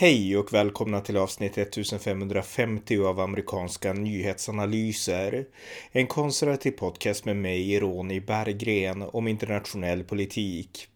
Hej 0.00 0.36
och 0.36 0.52
välkomna 0.52 1.00
till 1.00 1.16
avsnitt 1.16 1.58
1550 1.58 2.98
av 2.98 3.20
amerikanska 3.20 3.92
nyhetsanalyser. 3.92 5.46
En 5.92 6.06
konservativ 6.06 6.70
podcast 6.70 7.24
med 7.24 7.36
mig, 7.36 7.80
Ronny 7.80 8.20
Berggren, 8.20 9.02
om 9.02 9.28
internationell 9.28 10.04
politik. 10.04 10.86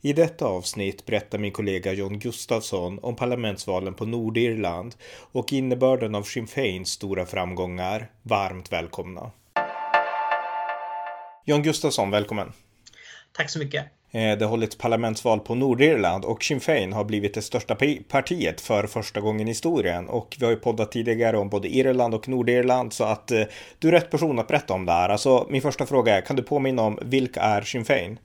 I 0.00 0.12
detta 0.12 0.46
avsnitt 0.46 1.06
berättar 1.06 1.38
min 1.38 1.52
kollega 1.52 1.92
John 1.92 2.18
Gustafsson 2.18 2.98
om 2.98 3.16
parlamentsvalen 3.16 3.94
på 3.94 4.06
Nordirland 4.06 4.94
och 5.32 5.52
innebörden 5.52 6.14
av 6.14 6.22
Sinn 6.22 6.46
Feins 6.46 6.90
stora 6.90 7.26
framgångar. 7.26 8.10
Varmt 8.22 8.72
välkomna! 8.72 9.30
John 11.44 11.62
Gustafsson, 11.62 12.10
välkommen! 12.10 12.52
Tack 13.32 13.50
så 13.50 13.58
mycket! 13.58 13.84
Eh, 14.16 14.38
det 14.38 14.44
har 14.44 14.50
hållits 14.50 14.76
parlamentsval 14.76 15.40
på 15.40 15.54
Nordirland 15.54 16.24
och 16.24 16.44
Sinn 16.44 16.60
Fein 16.60 16.92
har 16.92 17.04
blivit 17.04 17.34
det 17.34 17.42
största 17.42 17.76
partiet 18.08 18.60
för 18.60 18.86
första 18.86 19.20
gången 19.20 19.48
i 19.48 19.50
historien. 19.50 20.08
Och 20.08 20.36
vi 20.38 20.44
har 20.44 20.52
ju 20.52 20.58
poddat 20.58 20.92
tidigare 20.92 21.38
om 21.38 21.48
både 21.48 21.68
Irland 21.68 22.14
och 22.14 22.28
Nordirland 22.28 22.92
så 22.92 23.04
att 23.04 23.30
eh, 23.30 23.42
du 23.78 23.88
är 23.88 23.92
rätt 23.92 24.10
person 24.10 24.38
att 24.38 24.48
berätta 24.48 24.74
om 24.74 24.86
det 24.86 24.92
här. 24.92 25.08
Alltså 25.08 25.46
min 25.50 25.62
första 25.62 25.86
fråga 25.86 26.16
är, 26.16 26.20
kan 26.20 26.36
du 26.36 26.42
påminna 26.42 26.82
om 26.82 26.98
vilka 27.02 27.40
är 27.40 27.62
Sinn 27.62 27.84
Fein? 27.84 28.18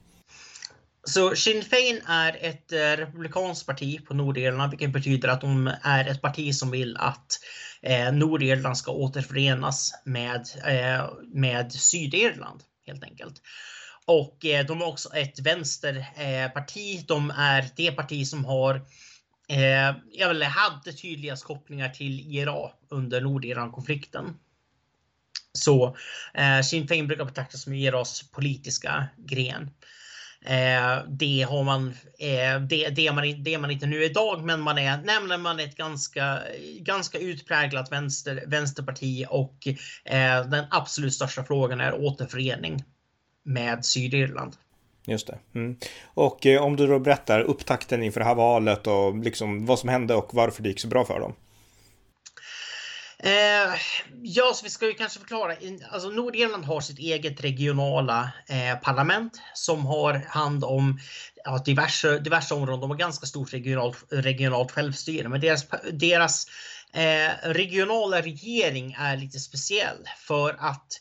Så 1.03 1.35
Sinn 1.35 1.63
Fein 1.63 2.01
är 2.07 2.37
ett 2.41 2.71
eh, 2.71 2.77
republikanskt 2.77 3.67
parti 3.67 4.05
på 4.05 4.13
Nordirland, 4.13 4.71
vilket 4.71 4.93
betyder 4.93 5.29
att 5.29 5.41
de 5.41 5.71
är 5.83 6.09
ett 6.09 6.21
parti 6.21 6.55
som 6.55 6.71
vill 6.71 6.97
att 6.97 7.27
eh, 7.81 8.13
Nordirland 8.13 8.77
ska 8.77 8.91
återförenas 8.91 9.91
med, 10.05 10.41
eh, 10.67 11.09
med 11.33 11.73
Sydirland 11.73 12.61
helt 12.87 13.03
enkelt. 13.03 13.41
Och 14.05 14.45
eh, 14.45 14.65
de 14.65 14.81
är 14.81 14.87
också 14.87 15.09
ett 15.09 15.39
vänsterparti. 15.39 16.97
Eh, 16.97 17.05
de 17.07 17.31
är 17.31 17.69
det 17.75 17.91
parti 17.91 18.27
som 18.27 18.45
har 18.45 18.75
eh, 19.49 19.95
jag 20.11 20.29
vill, 20.29 20.43
hade 20.43 20.93
tydligast 20.93 21.43
kopplingar 21.43 21.89
till 21.89 22.19
IRA 22.19 22.71
under 22.89 23.21
Nordiran-konflikten. 23.21 24.37
Så 25.53 25.97
eh, 26.33 26.61
Sinn 26.61 26.87
Fein 26.87 27.07
brukar 27.07 27.25
betraktas 27.25 27.63
som 27.63 27.73
IRAs 27.73 28.31
politiska 28.31 29.07
gren. 29.17 29.69
Eh, 30.45 31.03
det 31.07 31.41
har 31.49 31.63
man, 31.63 31.87
eh, 32.19 32.61
det, 32.61 32.89
det, 32.89 33.07
är 33.07 33.13
man, 33.13 33.43
det 33.43 33.53
är 33.53 33.59
man 33.59 33.71
inte 33.71 33.85
nu 33.85 34.03
idag, 34.03 34.43
men 34.43 34.61
man 34.61 34.77
är 34.77 34.97
nämligen 34.97 35.41
man 35.41 35.59
är 35.59 35.63
ett 35.63 35.77
ganska, 35.77 36.39
ganska 36.79 37.17
utpräglat 37.17 37.91
vänster, 37.91 38.43
vänsterparti 38.47 39.25
och 39.29 39.67
eh, 40.05 40.45
den 40.45 40.65
absolut 40.71 41.13
största 41.13 41.43
frågan 41.43 41.81
är 41.81 41.93
återförening 41.93 42.83
med 43.43 43.85
Sydirland. 43.85 44.55
Just 45.05 45.27
det. 45.27 45.39
Mm. 45.55 45.77
Och 46.13 46.45
eh, 46.45 46.61
om 46.61 46.75
du 46.75 46.87
då 46.87 46.99
berättar 46.99 47.41
upptakten 47.41 48.03
inför 48.03 48.19
det 48.19 48.25
här 48.25 48.35
valet 48.35 48.87
och 48.87 49.17
liksom 49.17 49.65
vad 49.65 49.79
som 49.79 49.89
hände 49.89 50.15
och 50.15 50.33
varför 50.33 50.63
det 50.63 50.69
gick 50.69 50.79
så 50.79 50.87
bra 50.87 51.05
för 51.05 51.19
dem. 51.19 51.33
Eh, 53.23 53.73
ja, 54.21 54.51
så 54.55 54.63
vi 54.63 54.69
ska 54.69 54.85
ju 54.85 54.93
kanske 54.93 55.19
förklara. 55.19 55.55
Alltså 55.91 56.09
Nordirland 56.09 56.65
har 56.65 56.81
sitt 56.81 56.99
eget 56.99 57.43
regionala 57.43 58.31
eh, 58.47 58.79
parlament 58.79 59.41
som 59.53 59.85
har 59.85 60.13
hand 60.13 60.63
om 60.63 60.99
ja, 61.43 61.61
diverse, 61.65 62.19
diverse 62.19 62.53
områden. 62.53 62.81
De 62.81 62.89
har 62.89 62.97
ganska 62.97 63.25
stort 63.25 63.53
regionalt, 63.53 63.97
regionalt 64.09 64.71
självstyre, 64.71 65.29
men 65.29 65.41
deras, 65.41 65.65
deras 65.91 66.45
eh, 66.93 67.49
regionala 67.49 68.21
regering 68.21 68.95
är 68.99 69.17
lite 69.17 69.39
speciell 69.39 70.07
för 70.17 70.55
att 70.59 70.99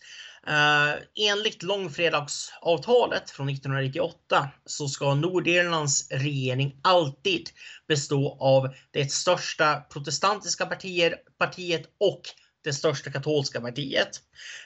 Uh, 0.51 1.03
enligt 1.15 1.63
långfredagsavtalet 1.63 3.31
från 3.31 3.49
1998 3.49 4.49
så 4.67 4.89
ska 4.89 5.15
Nordirlands 5.15 6.11
regering 6.11 6.77
alltid 6.83 7.49
bestå 7.89 8.37
av 8.41 8.75
det 8.91 9.13
största 9.13 9.81
protestantiska 9.81 10.67
partier, 10.67 11.17
partiet 11.39 11.83
och 12.01 12.23
det 12.65 12.73
största 12.73 13.11
katolska 13.11 13.61
partiet. 13.61 14.11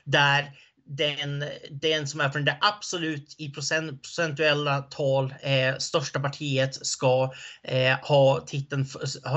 Där 0.04 0.52
den, 0.86 1.44
den 1.70 2.08
som 2.08 2.20
är 2.20 2.30
från 2.30 2.44
det 2.44 2.58
absolut 2.60 3.34
i 3.38 3.50
procent, 3.50 4.02
procentuella 4.02 4.82
tal 4.82 5.34
eh, 5.40 5.76
största 5.78 6.20
partiet 6.20 6.86
ska 6.86 7.32
eh, 7.62 7.98
ha 8.02 8.40
titeln, 8.40 8.86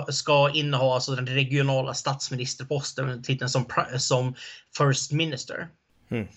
ska 0.09 0.51
inneha 0.53 0.93
alltså 0.93 1.15
den 1.15 1.27
regionala 1.27 1.93
statsministerposten, 1.93 3.23
titeln 3.23 3.49
som, 3.49 3.65
som 3.97 4.35
First 4.77 5.11
Minister. 5.11 5.67
Mm. 6.11 6.27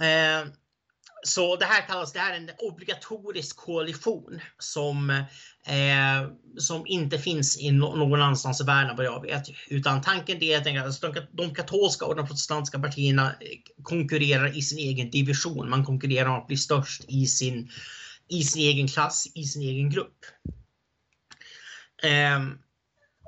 Eh, 0.00 0.52
så 1.22 1.56
det 1.56 1.64
här 1.64 1.86
kallas 1.86 2.12
det 2.12 2.18
här 2.18 2.32
är 2.32 2.36
en 2.36 2.50
obligatorisk 2.58 3.56
koalition 3.56 4.40
som, 4.58 5.10
eh, 5.66 6.30
som 6.58 6.86
inte 6.86 7.18
finns 7.18 7.58
i 7.58 7.70
någon 7.70 8.22
annanstans 8.22 8.60
i 8.60 8.64
världen 8.64 8.96
vad 8.96 9.06
jag 9.06 9.22
vet. 9.22 9.42
Utan 9.68 10.02
tanken 10.02 10.42
är 10.42 10.58
att 10.58 10.86
alltså, 10.86 11.12
de, 11.12 11.20
de 11.32 11.54
katolska 11.54 12.04
och 12.04 12.16
de 12.16 12.26
protestantiska 12.26 12.78
partierna 12.78 13.26
eh, 13.26 13.82
konkurrerar 13.82 14.56
i 14.56 14.62
sin 14.62 14.78
egen 14.78 15.10
division. 15.10 15.70
Man 15.70 15.84
konkurrerar 15.84 16.28
om 16.28 16.40
att 16.40 16.46
bli 16.46 16.56
störst 16.56 17.04
i 17.08 17.26
sin, 17.26 17.70
i 18.28 18.42
sin 18.42 18.62
egen 18.62 18.88
klass, 18.88 19.32
i 19.34 19.44
sin 19.44 19.62
egen 19.62 19.90
grupp. 19.90 20.24
Eh, 22.02 22.40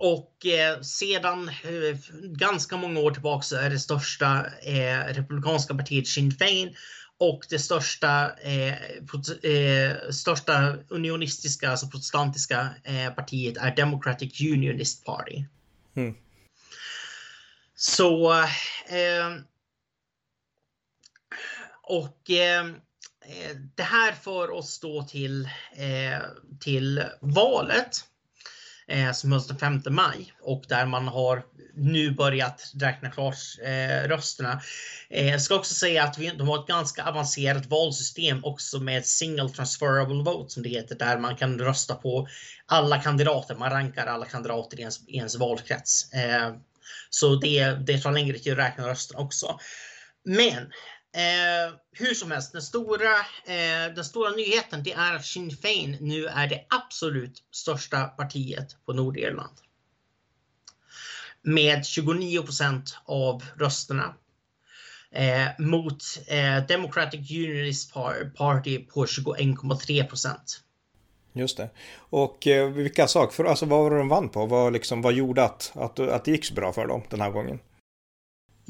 och 0.01 0.47
eh, 0.47 0.81
sedan 0.81 1.49
eh, 1.49 1.99
ganska 2.23 2.77
många 2.77 3.01
år 3.01 3.11
tillbaka 3.11 3.43
så 3.43 3.57
är 3.57 3.71
det 3.71 3.79
största 3.79 4.47
eh, 4.63 5.15
republikanska 5.15 5.75
partiet 5.75 6.09
Sinn 6.09 6.33
Fein 6.33 6.77
och 7.19 7.47
det 7.51 7.59
största, 7.59 8.39
eh, 8.39 8.75
eh, 9.53 10.11
största 10.11 10.77
unionistiska, 10.89 11.71
alltså 11.71 11.87
protestantiska 11.87 12.69
eh, 12.85 13.15
partiet 13.15 13.57
är 13.57 13.77
Democratic 13.77 14.41
Unionist 14.41 15.05
Party. 15.05 15.45
Mm. 15.97 16.15
Så 17.75 18.45
och 21.83 22.21
det 23.77 23.83
här 23.83 24.13
för 24.13 24.51
oss 24.51 24.81
då 24.81 25.03
till, 25.03 25.49
till 26.61 27.05
valet 27.21 28.10
Eh, 28.91 29.13
som 29.13 29.33
hölls 29.33 29.47
den 29.47 29.59
5 29.59 29.83
maj 29.91 30.33
och 30.43 30.65
där 30.69 30.87
man 30.87 31.09
har 31.09 31.45
nu 31.75 32.11
börjat 32.11 32.73
räkna 32.81 33.11
klart 33.11 33.37
eh, 33.63 34.09
rösterna. 34.09 34.61
Eh, 35.11 35.39
ska 35.39 35.55
också 35.55 35.75
säga 35.75 36.05
att 36.05 36.19
vi, 36.19 36.31
de 36.31 36.49
har 36.49 36.59
ett 36.59 36.67
ganska 36.67 37.05
avancerat 37.05 37.67
valsystem 37.67 38.45
också 38.45 38.81
med 38.81 39.07
single 39.07 39.49
transferable 39.49 40.23
vote 40.23 40.51
som 40.51 40.63
det 40.63 40.69
heter, 40.69 40.95
där 40.95 41.19
man 41.19 41.37
kan 41.37 41.59
rösta 41.59 41.95
på 41.95 42.29
alla 42.67 43.01
kandidater. 43.01 43.55
Man 43.55 43.71
rankar 43.71 44.07
alla 44.07 44.27
kandidater 44.27 44.79
i 44.79 44.81
ens, 44.81 45.09
i 45.09 45.17
ens 45.17 45.37
valkrets. 45.37 46.13
Eh, 46.13 46.55
så 47.11 47.35
det, 47.35 47.65
det 47.65 47.99
tar 47.99 48.13
längre 48.13 48.39
tid 48.39 48.53
att 48.53 48.59
räkna 48.59 48.89
rösterna 48.89 49.21
också. 49.21 49.61
Men 50.25 50.73
Eh, 51.13 51.75
hur 51.93 52.15
som 52.15 52.31
helst, 52.31 52.53
den 52.53 52.63
stora, 52.63 53.17
eh, 53.47 53.95
den 53.95 54.05
stora 54.05 54.31
nyheten 54.31 54.83
det 54.83 54.93
är 54.93 55.15
att 55.15 55.27
Sinn 55.27 55.51
Fein 55.51 55.97
nu 56.01 56.27
är 56.27 56.47
det 56.47 56.67
absolut 56.69 57.43
största 57.51 58.05
partiet 58.05 58.77
på 58.87 58.93
Nordirland. 58.93 59.57
Med 61.43 61.87
29 61.87 62.43
procent 62.43 62.97
av 63.05 63.45
rösterna. 63.57 64.15
Eh, 65.13 65.49
mot 65.59 66.03
eh, 66.27 66.67
Democratic 66.67 67.31
Unionist 67.31 67.93
Party 68.37 68.79
på 68.79 69.05
21,3 69.05 70.09
procent. 70.09 70.61
Just 71.33 71.57
det. 71.57 71.71
Och 71.97 72.47
eh, 72.47 72.71
vilka 72.71 73.07
saker, 73.07 73.45
alltså 73.45 73.67
vad 73.67 73.83
var 73.83 73.91
det 73.91 73.99
de 73.99 74.09
vann 74.09 74.29
på? 74.29 74.47
Vad, 74.47 74.73
liksom, 74.73 75.03
vad 75.03 75.13
gjorde 75.13 75.45
att, 75.45 75.73
att, 75.75 75.99
att 76.01 76.25
det 76.25 76.31
gick 76.31 76.45
så 76.45 76.55
bra 76.55 76.73
för 76.73 76.87
dem 76.87 77.03
den 77.11 77.21
här 77.21 77.31
gången? 77.31 77.59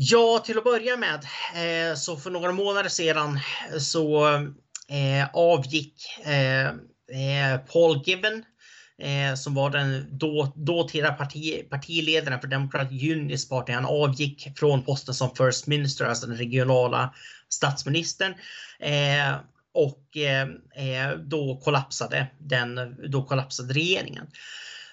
Ja, 0.03 0.43
till 0.47 0.59
att 0.59 0.65
börja 0.65 0.97
med 0.97 1.25
eh, 1.55 1.95
så 1.97 2.17
för 2.17 2.31
några 2.31 2.53
månader 2.53 2.89
sedan 2.89 3.41
eh, 3.73 3.79
så 3.79 4.27
eh, 4.89 5.29
avgick 5.33 5.95
eh, 6.25 6.67
eh 6.67 7.59
Paul 7.73 8.03
Gibbon 8.07 8.45
eh, 8.99 9.35
som 9.35 9.55
var 9.55 9.71
den 9.71 10.19
då, 10.19 10.53
dåtida 10.57 11.13
parti, 11.13 11.69
partiledaren 11.71 12.41
för 12.41 12.49
Democratic 12.49 13.03
Unionist 13.03 13.51
Party. 13.51 13.73
Han 13.73 13.87
avgick 13.87 14.59
från 14.59 14.83
posten 14.83 15.15
som 15.15 15.37
First 15.37 15.67
Minister, 15.67 16.05
alltså 16.05 16.27
den 16.27 16.37
regionala 16.37 17.15
statsministern. 17.49 18.35
Eh, 18.81 19.37
och 19.75 20.17
eh, 20.17 21.19
då 21.19 21.61
kollapsade 21.65 22.27
den, 22.39 22.97
då 23.11 23.25
kollapsade 23.25 23.75
regeringen. 23.75 24.27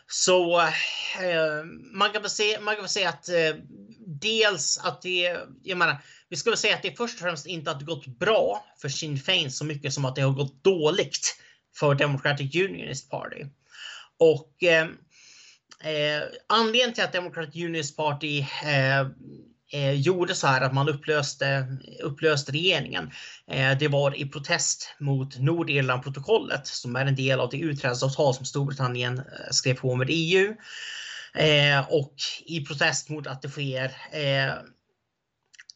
Så 0.07 0.62
eh, 0.62 1.63
man 1.94 2.12
kan 2.12 2.21
väl 2.21 2.31
se, 2.31 2.59
man 2.59 2.75
kan 2.75 2.83
väl 2.83 2.89
säga 2.89 3.09
att 3.09 3.30
eh, 3.30 3.56
dels 4.07 4.77
att 4.83 5.01
det, 5.01 5.38
jag 5.63 5.77
menar, 5.77 5.98
vi 6.30 6.36
ska 6.36 6.50
väl 6.50 6.57
säga 6.57 6.75
att 6.75 6.81
det 6.81 6.98
först 6.98 7.13
och 7.13 7.19
främst 7.19 7.45
inte 7.45 7.71
har 7.71 7.81
gått 7.81 8.06
bra 8.06 8.65
för 8.81 8.89
Sinn 8.89 9.18
Fein 9.18 9.51
så 9.51 9.65
mycket 9.65 9.94
som 9.94 10.06
att 10.06 10.15
det 10.15 10.21
har 10.21 10.31
gått 10.31 10.63
dåligt 10.63 11.36
för 11.75 11.95
Democratic 11.95 12.56
Unionist 12.56 13.09
Party. 13.09 13.45
Och 14.19 14.63
eh, 14.63 14.88
eh 15.83 16.24
anledningen 16.48 16.94
till 16.94 17.04
att 17.04 17.13
Democratic 17.13 17.56
Unionist 17.56 17.98
Party 17.98 18.39
eh, 18.39 19.07
eh, 19.72 19.92
gjorde 19.92 20.36
så 20.36 20.48
här 20.48 20.62
att 20.62 20.74
man 20.74 20.90
upplöste, 20.90 21.78
upplöste 22.04 22.52
regeringen. 22.52 23.12
Eh, 23.52 23.78
det 23.78 23.88
var 23.88 24.18
i 24.18 24.25
protest 24.25 24.96
mot 25.00 25.40
Nordirlandprotokollet 25.40 26.68
som 26.68 26.96
är 26.96 27.06
en 27.06 27.16
del 27.16 27.40
av 27.40 27.50
det 27.50 27.58
utträdesavtal 27.58 28.34
som 28.34 28.46
Storbritannien 28.46 29.18
eh, 29.18 29.24
skrev 29.52 29.74
på 29.74 29.96
med 29.96 30.08
EU. 30.10 30.56
Eh, 31.34 31.80
och 31.90 32.14
i 32.46 32.66
protest 32.66 33.10
mot 33.10 33.28
att 33.28 33.42
det 33.42 33.50
sker 33.50 33.92
eh, 34.12 34.54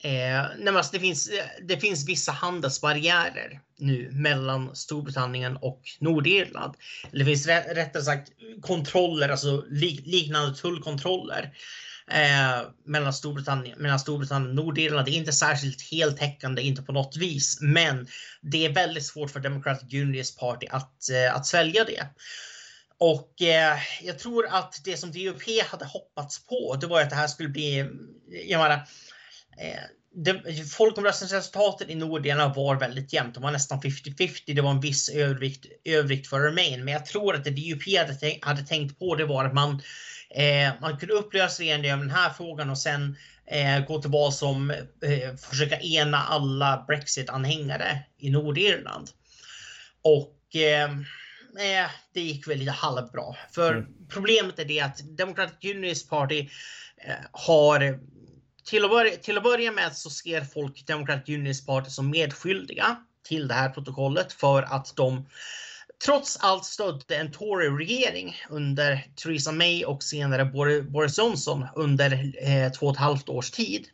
Eh, 0.03 0.45
nej, 0.57 0.75
alltså 0.75 0.91
det, 0.91 0.99
finns, 0.99 1.29
det 1.61 1.77
finns 1.77 2.09
vissa 2.09 2.31
handelsbarriärer 2.31 3.59
nu 3.77 4.11
mellan 4.11 4.75
Storbritannien 4.75 5.57
och 5.57 5.81
Nordirland. 5.99 6.73
Det 7.11 7.25
finns 7.25 7.47
rättare 7.47 8.03
sagt 8.03 8.31
kontroller, 8.61 9.29
alltså 9.29 9.65
liknande 9.69 10.55
tullkontroller 10.55 11.53
eh, 12.11 12.61
mellan, 12.85 13.13
Storbritannien, 13.13 13.79
mellan 13.79 13.99
Storbritannien 13.99 14.49
och 14.49 14.65
Nordirland. 14.65 15.05
Det 15.05 15.11
är 15.11 15.17
inte 15.17 15.33
särskilt 15.33 15.81
heltäckande, 15.91 16.61
inte 16.61 16.81
på 16.81 16.91
något 16.91 17.17
vis, 17.17 17.57
men 17.61 18.07
det 18.41 18.65
är 18.65 18.73
väldigt 18.73 19.05
svårt 19.05 19.31
för 19.31 19.39
Democratic 19.39 19.93
Unionist 19.93 20.39
Party 20.39 20.67
att, 20.67 21.09
eh, 21.09 21.35
att 21.35 21.45
svälja 21.45 21.83
det. 21.83 22.07
Och 23.01 23.41
eh, 23.41 23.77
jag 24.01 24.19
tror 24.19 24.47
att 24.47 24.81
det 24.83 24.97
som 24.97 25.11
DUP 25.11 25.41
hade 25.71 25.85
hoppats 25.85 26.45
på, 26.45 26.77
det 26.81 26.87
var 26.87 27.01
att 27.01 27.09
det 27.09 27.15
här 27.15 27.27
skulle 27.27 27.49
bli, 27.49 27.79
eh, 27.79 27.87
jag 28.47 28.59
menar, 28.59 28.87
eh, 29.57 30.65
folkomröstningsresultatet 30.77 31.89
i 31.89 31.95
Nordirland 31.95 32.55
var 32.55 32.75
väldigt 32.75 33.13
jämnt. 33.13 33.33
Det 33.33 33.39
var 33.39 33.51
nästan 33.51 33.81
50-50. 33.81 34.53
Det 34.53 34.61
var 34.61 34.71
en 34.71 34.79
viss 34.79 35.09
övervikt, 35.09 35.65
övervikt 35.85 36.27
för 36.27 36.39
Remain. 36.39 36.85
Men 36.85 36.93
jag 36.93 37.05
tror 37.05 37.35
att 37.35 37.43
det 37.43 37.49
DUP 37.49 37.97
hade, 37.97 38.15
tänkt, 38.15 38.45
hade 38.45 38.61
tänkt 38.61 38.99
på 38.99 39.15
det 39.15 39.25
var 39.25 39.45
att 39.45 39.53
man, 39.53 39.81
eh, 40.35 40.71
man 40.81 40.97
kunde 40.97 41.13
upplösa 41.13 41.63
regeringen 41.63 41.93
över 41.93 42.03
den 42.03 42.15
här 42.15 42.29
frågan 42.29 42.69
och 42.69 42.77
sen 42.77 43.17
eh, 43.45 43.85
gå 43.85 44.01
till 44.01 44.11
val 44.11 44.33
som 44.33 44.71
eh, 44.71 45.35
försöka 45.37 45.79
ena 45.79 46.17
alla 46.17 46.85
Brexit-anhängare 46.87 47.99
i 48.17 48.29
Nordirland. 48.29 49.09
Och 50.01 50.55
eh, 50.55 50.91
eh, 51.59 51.89
det 52.13 52.21
gick 52.21 52.47
väl 52.47 52.57
lite 52.57 52.71
halvbra. 52.71 53.35
För 53.51 53.73
mm. 53.73 53.87
problemet 54.09 54.59
är 54.59 54.65
det 54.65 54.79
att 54.79 55.17
Democratic 55.17 55.71
Unionist 55.71 56.09
Party 56.09 56.49
eh, 56.97 57.15
har 57.31 57.99
till 58.63 58.85
att, 58.85 58.91
börja, 58.91 59.15
till 59.15 59.37
att 59.37 59.43
börja 59.43 59.71
med 59.71 59.95
så 59.95 60.09
ser 60.09 60.41
folk 60.41 60.87
Democratic 60.87 61.29
Unionist 61.29 61.67
Party 61.67 61.89
som 61.89 62.09
medskyldiga 62.09 62.95
till 63.27 63.47
det 63.47 63.53
här 63.53 63.69
protokollet 63.69 64.33
för 64.33 64.63
att 64.63 64.95
de 64.95 65.25
trots 66.05 66.37
allt 66.41 66.65
stödde 66.65 67.15
en 67.15 67.31
Tory-regering 67.31 68.35
under 68.49 69.05
Theresa 69.15 69.51
May 69.51 69.85
och 69.85 70.03
senare 70.03 70.45
Boris 70.83 71.17
Johnson 71.17 71.65
under 71.75 72.33
eh, 72.41 72.71
två 72.71 72.85
och 72.85 72.91
ett 72.93 72.99
halvt 72.99 73.29
års 73.29 73.51
tid. 73.51 73.87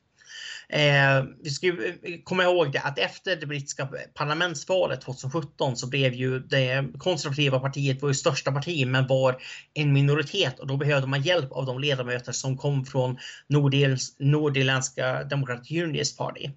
Eh, 0.69 1.23
vi 1.43 1.49
ska 1.49 1.67
eh, 1.67 1.73
komma 2.23 2.43
ihåg 2.43 2.71
det 2.71 2.79
att 2.79 2.99
efter 2.99 3.35
det 3.35 3.45
brittiska 3.45 3.89
parlamentsvalet 4.13 5.01
2017 5.01 5.77
så 5.77 5.87
blev 5.87 6.13
ju 6.13 6.39
det 6.39 6.87
konservativa 6.97 7.59
partiet 7.59 8.01
var 8.01 8.09
ju 8.09 8.15
största 8.15 8.51
parti 8.51 8.87
men 8.87 9.07
var 9.07 9.37
en 9.73 9.93
minoritet 9.93 10.59
och 10.59 10.67
då 10.67 10.77
behövde 10.77 11.07
man 11.07 11.21
hjälp 11.21 11.51
av 11.51 11.65
de 11.65 11.79
ledamöter 11.79 12.31
som 12.31 12.57
kom 12.57 12.85
från 12.85 13.17
nordirländska 14.19 15.23
Democratic 15.23 15.71
Unionist 15.71 16.17
Party. 16.17 16.49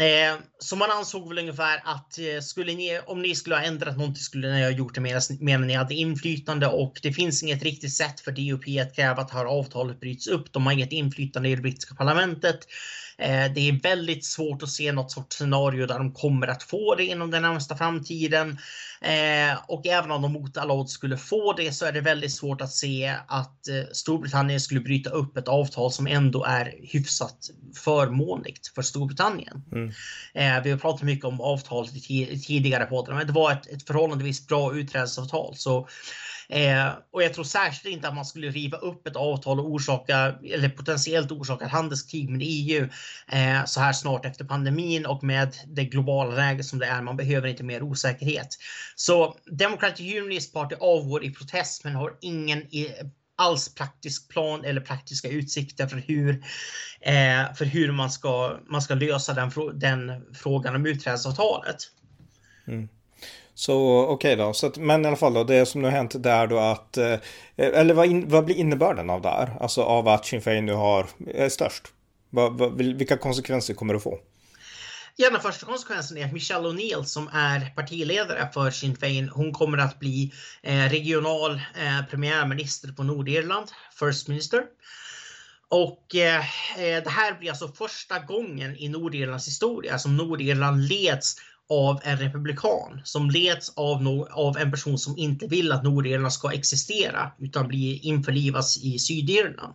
Eh, 0.00 0.38
så 0.58 0.76
man 0.76 0.90
ansåg 0.90 1.28
väl 1.28 1.38
ungefär 1.38 1.80
att 1.84 2.18
eh, 2.18 2.40
skulle 2.40 2.74
ni, 2.74 3.00
om 3.06 3.22
ni 3.22 3.34
skulle 3.34 3.56
ha 3.56 3.62
ändrat 3.62 3.96
någonting 3.96 4.22
skulle 4.22 4.54
ni 4.54 4.62
ha 4.62 4.70
gjort 4.70 4.94
det 4.94 5.00
medan 5.40 5.66
ni 5.66 5.74
hade 5.74 5.94
inflytande 5.94 6.66
och 6.66 6.98
det 7.02 7.12
finns 7.12 7.42
inget 7.42 7.62
riktigt 7.62 7.92
sätt 7.92 8.20
för 8.20 8.32
DUP 8.32 8.80
att 8.86 8.96
kräva 8.96 9.22
att 9.22 9.28
det 9.28 9.34
här 9.34 9.44
avtalet 9.44 10.00
bryts 10.00 10.26
upp. 10.26 10.52
De 10.52 10.66
har 10.66 10.72
inget 10.72 10.92
inflytande 10.92 11.48
i 11.48 11.54
det 11.54 11.62
brittiska 11.62 11.94
parlamentet. 11.94 12.58
Eh, 13.18 13.52
det 13.54 13.68
är 13.68 13.82
väldigt 13.82 14.24
svårt 14.24 14.62
att 14.62 14.70
se 14.70 14.92
något 14.92 15.10
sorts 15.10 15.36
scenario 15.36 15.86
där 15.86 15.98
de 15.98 16.12
kommer 16.12 16.46
att 16.46 16.62
få 16.62 16.94
det 16.94 17.04
inom 17.04 17.30
den 17.30 17.42
närmsta 17.42 17.76
framtiden. 17.76 18.58
Eh, 19.00 19.58
och 19.66 19.86
även 19.86 20.10
om 20.10 20.22
de 20.22 20.32
mot 20.32 20.56
alla 20.56 20.74
odds 20.74 20.92
skulle 20.92 21.16
få 21.16 21.52
det 21.52 21.72
så 21.72 21.86
är 21.86 21.92
det 21.92 22.00
väldigt 22.00 22.32
svårt 22.32 22.60
att 22.60 22.72
se 22.72 23.14
att 23.26 23.68
eh, 23.68 23.74
Storbritannien 23.92 24.60
skulle 24.60 24.80
bryta 24.80 25.10
upp 25.10 25.36
ett 25.36 25.48
avtal 25.48 25.92
som 25.92 26.06
ändå 26.06 26.44
är 26.44 26.74
hyfsat 26.82 27.50
förmånligt 27.84 28.68
för 28.74 28.82
Storbritannien. 28.82 29.62
Mm. 29.72 29.92
Vi 30.64 30.70
har 30.70 30.78
pratat 30.78 31.02
mycket 31.02 31.24
om 31.24 31.40
avtalet 31.40 32.10
i 32.10 32.40
tidigare 32.46 32.84
poddar, 32.84 33.14
men 33.14 33.26
det 33.26 33.32
var 33.32 33.52
ett, 33.52 33.66
ett 33.66 33.86
förhållandevis 33.86 34.46
bra 34.46 34.74
utträdesavtal. 34.74 35.54
Så 35.56 35.88
Eh, 36.48 36.88
och 37.12 37.22
jag 37.22 37.34
tror 37.34 37.44
särskilt 37.44 37.94
inte 37.94 38.08
att 38.08 38.14
man 38.14 38.24
skulle 38.24 38.50
riva 38.50 38.78
upp 38.78 39.06
ett 39.06 39.16
avtal 39.16 39.60
och 39.60 39.66
orsaka 39.66 40.34
eller 40.44 40.68
potentiellt 40.68 41.32
orsaka 41.32 41.64
ett 41.64 41.70
handelskrig 41.70 42.30
med 42.30 42.42
EU 42.44 42.88
eh, 43.28 43.64
så 43.64 43.80
här 43.80 43.92
snart 43.92 44.24
efter 44.24 44.44
pandemin 44.44 45.06
och 45.06 45.24
med 45.24 45.56
det 45.66 45.84
globala 45.84 46.34
läget 46.36 46.66
som 46.66 46.78
det 46.78 46.86
är. 46.86 47.02
Man 47.02 47.16
behöver 47.16 47.48
inte 47.48 47.64
mer 47.64 47.82
osäkerhet. 47.82 48.48
Så 48.96 49.36
Democratic 49.50 50.14
Unionist 50.14 50.52
Party 50.52 50.76
avgår 50.80 51.24
i 51.24 51.30
protest 51.30 51.84
men 51.84 51.94
har 51.94 52.16
ingen 52.20 52.58
i, 52.58 52.90
alls 53.36 53.74
praktisk 53.74 54.28
plan 54.28 54.64
eller 54.64 54.80
praktiska 54.80 55.28
utsikter 55.28 55.86
för 55.86 55.96
hur, 55.96 56.30
eh, 57.00 57.54
för 57.54 57.64
hur 57.64 57.92
man, 57.92 58.10
ska, 58.10 58.58
man 58.68 58.82
ska 58.82 58.94
lösa 58.94 59.34
den, 59.34 59.50
den 59.74 60.34
frågan 60.34 60.76
om 60.76 60.86
utträdesavtalet. 60.86 61.76
Mm. 62.66 62.88
Så 63.58 64.04
okej 64.04 64.34
okay 64.34 64.44
då, 64.44 64.52
så 64.52 64.66
att, 64.66 64.76
men 64.76 65.04
i 65.04 65.08
alla 65.08 65.16
fall 65.16 65.34
då, 65.34 65.44
det 65.44 65.66
som 65.66 65.82
nu 65.82 65.88
har 65.88 65.92
hänt 65.92 66.22
där 66.22 66.46
då 66.46 66.58
att, 66.58 66.96
eh, 66.96 67.18
eller 67.56 67.94
vad, 67.94 68.06
in, 68.06 68.28
vad 68.28 68.44
blir 68.44 68.54
innebörden 68.54 69.10
av 69.10 69.22
det 69.22 69.28
här? 69.28 69.56
Alltså 69.60 69.82
av 69.82 70.08
att 70.08 70.26
Sinn 70.26 70.42
Féin 70.42 70.66
nu 70.66 70.72
har, 70.72 71.06
är 71.34 71.48
störst? 71.48 71.82
Va, 72.30 72.48
va, 72.48 72.68
vilka 72.68 73.16
konsekvenser 73.16 73.74
kommer 73.74 73.94
det 73.94 73.96
att 73.96 74.02
få? 74.02 74.18
Ja, 75.16 75.30
den 75.30 75.40
första 75.40 75.66
konsekvensen 75.66 76.18
är 76.18 76.24
att 76.24 76.32
Michelle 76.32 76.68
O'Neill 76.68 77.02
som 77.02 77.28
är 77.32 77.70
partiledare 77.76 78.48
för 78.54 78.70
Sinn 78.70 78.96
Féin, 78.96 79.28
hon 79.28 79.52
kommer 79.52 79.78
att 79.78 79.98
bli 79.98 80.32
eh, 80.62 80.88
regional 80.90 81.54
eh, 81.54 82.06
premiärminister 82.10 82.88
på 82.88 83.02
Nordirland, 83.02 83.66
First 83.98 84.28
Minister. 84.28 84.62
Och 85.68 86.14
eh, 86.14 86.40
eh 86.78 87.02
det 87.04 87.10
här 87.10 87.38
blir 87.38 87.50
alltså 87.50 87.68
första 87.68 88.18
gången 88.18 88.76
i 88.76 88.88
Nordirlands 88.88 89.48
historia 89.48 89.98
som 89.98 90.16
Nordirland 90.16 90.88
leds 90.88 91.36
av 91.68 92.00
en 92.04 92.18
republikan 92.18 93.00
som 93.04 93.30
leds 93.30 93.72
av, 93.76 94.02
no 94.02 94.26
av 94.30 94.58
en 94.58 94.70
person 94.70 94.98
som 94.98 95.18
inte 95.18 95.46
vill 95.46 95.72
att 95.72 95.84
Nordirland 95.84 96.32
ska 96.32 96.52
existera 96.52 97.32
utan 97.38 97.68
bli 97.68 97.98
införlivas 97.98 98.78
i 98.78 98.98
Sydirland. 98.98 99.74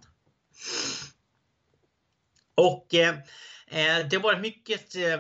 Och 2.56 2.94
eh, 2.94 3.16
eh 3.68 4.08
det 4.10 4.18
var 4.18 4.40
mycket, 4.40 4.96
eh, 4.96 5.20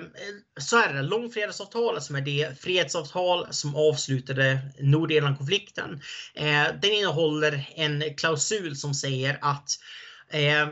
så 0.59 0.77
är 0.77 0.93
det, 0.93 1.01
långfredagsavtalet 1.01 2.03
som 2.03 2.15
är 2.15 2.21
det 2.21 2.61
fredsavtal 2.61 3.47
som 3.49 3.75
avslutade 3.75 4.59
Nordirlandkonflikten. 4.79 6.01
Eh, 6.35 6.67
den 6.81 6.91
innehåller 6.91 7.69
en 7.75 8.15
klausul 8.15 8.75
som 8.75 8.93
säger 8.93 9.37
att 9.41 9.69
Eh, 10.33 10.67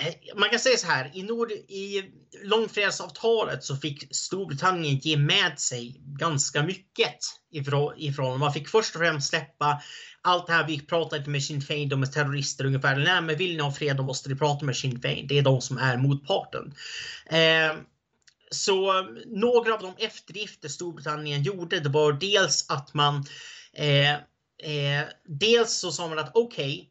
Eh, 0.00 0.14
man 0.36 0.50
kan 0.50 0.58
säga 0.58 0.76
så 0.76 0.86
här, 0.86 1.10
i, 1.14 1.22
Nord, 1.22 1.50
i 1.52 2.02
långfredagsavtalet 2.42 3.64
så 3.64 3.76
fick 3.76 4.16
Storbritannien 4.16 4.96
ge 4.96 5.16
med 5.16 5.60
sig 5.60 6.00
ganska 6.04 6.62
mycket 6.62 7.18
ifrån, 7.52 7.94
ifrån. 7.96 8.40
Man 8.40 8.52
fick 8.52 8.68
först 8.68 8.94
och 8.94 9.00
främst 9.00 9.28
släppa 9.28 9.82
allt 10.22 10.46
det 10.46 10.52
här 10.52 10.66
vi 10.66 10.80
pratade 10.80 11.30
med 11.30 11.42
Sinn 11.42 11.62
Féin, 11.62 11.88
de 11.88 12.02
är 12.02 12.06
terrorister 12.06 12.64
ungefär. 12.66 12.96
Nej, 12.96 13.22
men 13.22 13.36
vill 13.36 13.56
ni 13.56 13.62
ha 13.62 13.72
fred 13.72 13.96
då 13.96 14.02
måste 14.02 14.28
ni 14.28 14.34
prata 14.34 14.64
med 14.64 14.76
Sinn 14.76 15.00
Féin. 15.00 15.26
Det 15.26 15.38
är 15.38 15.42
de 15.42 15.60
som 15.60 15.78
är 15.78 15.96
motparten. 15.96 16.74
Eh, 17.26 17.76
så 18.50 19.02
några 19.26 19.74
av 19.74 19.80
de 19.80 19.94
eftergifter 19.98 20.68
Storbritannien 20.68 21.42
gjorde, 21.42 21.80
det 21.80 21.88
var 21.88 22.12
dels 22.12 22.70
att 22.70 22.94
man 22.94 23.24
eh, 23.72 24.12
eh, 24.12 25.04
dels 25.24 25.78
så 25.78 25.92
sa 25.92 26.08
man 26.08 26.18
att 26.18 26.30
okej, 26.34 26.74
okay, 26.74 26.86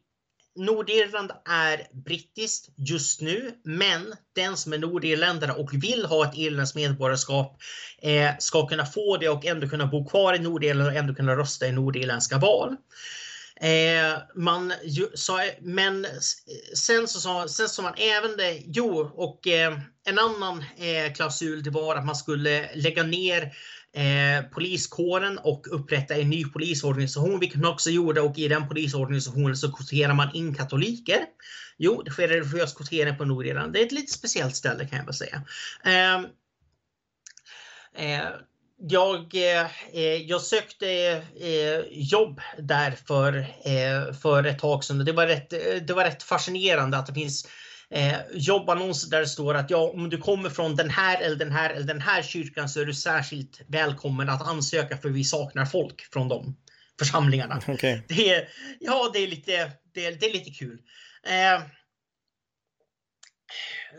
Nordirland 0.56 1.30
är 1.48 1.86
brittiskt 1.92 2.68
just 2.76 3.20
nu, 3.20 3.54
men 3.64 4.14
den 4.34 4.56
som 4.56 4.72
är 4.72 4.78
nordirländare 4.78 5.52
och 5.52 5.70
vill 5.74 6.04
ha 6.04 6.26
ett 6.26 6.36
irländskt 6.36 6.76
medborgarskap 6.76 7.58
eh, 8.02 8.30
ska 8.38 8.66
kunna 8.66 8.86
få 8.86 9.16
det 9.16 9.28
och 9.28 9.46
ändå 9.46 9.68
kunna 9.68 9.86
bo 9.86 10.08
kvar 10.08 10.34
i 10.34 10.38
Nordirland 10.38 10.90
och 10.90 10.96
ändå 10.96 11.14
kunna 11.14 11.36
rösta 11.36 11.66
i 11.66 11.72
nordirländska 11.72 12.38
val. 12.38 12.76
Eh, 13.60 14.18
man 14.34 14.72
sa, 15.14 15.40
men 15.60 16.06
sen 16.74 17.08
så 17.08 17.20
sa, 17.20 17.48
sen 17.48 17.68
sa 17.68 17.82
man 17.82 17.94
även 17.96 18.36
det, 18.36 18.62
jo, 18.66 19.10
och 19.14 19.46
eh, 19.46 19.78
en 20.04 20.18
annan 20.18 20.64
eh, 20.76 21.12
klausul 21.12 21.62
det 21.62 21.70
var 21.70 21.96
att 21.96 22.06
man 22.06 22.16
skulle 22.16 22.74
lägga 22.74 23.02
ner 23.02 23.52
eh, 23.96 24.42
poliskåren 24.50 25.38
och 25.38 25.66
upprätta 25.70 26.14
en 26.14 26.30
ny 26.30 26.44
polisorganisation, 26.44 27.40
vilket 27.40 27.60
man 27.60 27.72
också 27.72 27.90
gjorde 27.90 28.20
och 28.20 28.38
i 28.38 28.48
den 28.48 28.68
polisorganisationen 28.68 29.56
så 29.56 29.72
kvoterar 29.72 30.14
man 30.14 30.34
in 30.34 30.54
katoliker. 30.54 31.20
Jo, 31.78 32.02
det 32.02 32.10
sker 32.10 32.28
religiös 32.28 32.74
kvotering 32.74 33.16
på 33.16 33.24
Nordirland. 33.24 33.72
Det 33.72 33.82
är 33.82 33.86
ett 33.86 33.92
lite 33.92 34.12
speciellt 34.12 34.56
ställe 34.56 34.88
kan 34.88 34.98
jag 34.98 35.04
väl 35.04 35.14
säga. 35.14 35.42
Eh, 35.84 36.16
eh, 38.04 38.28
jag, 38.78 39.34
eh, 39.34 40.14
jag 40.14 40.40
sökte 40.40 40.88
eh, 41.40 41.80
jobb 41.90 42.40
där 42.58 42.90
för, 43.06 43.36
eh, 43.64 44.14
för 44.14 44.44
ett 44.44 44.58
tag 44.58 44.84
sedan. 44.84 45.04
Det 45.04 45.12
var, 45.12 45.26
rätt, 45.26 45.52
eh, 45.52 45.82
det 45.86 45.92
var 45.92 46.04
rätt 46.04 46.22
fascinerande 46.22 46.96
att 46.96 47.06
det 47.06 47.14
finns 47.14 47.48
eh, 47.94 48.20
jobbannonser 48.32 49.10
där 49.10 49.20
det 49.20 49.26
står 49.26 49.54
att 49.54 49.70
ja, 49.70 49.90
om 49.94 50.10
du 50.10 50.18
kommer 50.18 50.50
från 50.50 50.76
den 50.76 50.90
här 50.90 51.22
eller 51.22 51.36
den 51.36 51.52
här 51.52 51.70
eller 51.70 51.86
den 51.86 52.00
här 52.00 52.22
kyrkan 52.22 52.68
så 52.68 52.80
är 52.80 52.84
du 52.84 52.94
särskilt 52.94 53.60
välkommen 53.66 54.28
att 54.28 54.48
ansöka 54.48 54.96
för 54.96 55.08
vi 55.08 55.24
saknar 55.24 55.66
folk 55.66 56.12
från 56.12 56.28
de 56.28 56.56
församlingarna. 56.98 57.62
Okay. 57.68 58.00
Det 58.08 58.30
är, 58.30 58.48
ja, 58.80 59.10
det 59.12 59.18
är 59.18 59.28
lite, 59.28 59.72
det 59.94 60.06
är, 60.06 60.12
det 60.12 60.26
är 60.26 60.32
lite 60.32 60.50
kul. 60.50 60.78
Eh, 61.22 61.62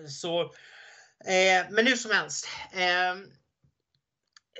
så, 0.09 0.41
eh, 1.25 1.65
men 1.69 1.87
hur 1.87 1.95
som 1.95 2.11
helst. 2.11 2.47
Eh, 2.73 3.15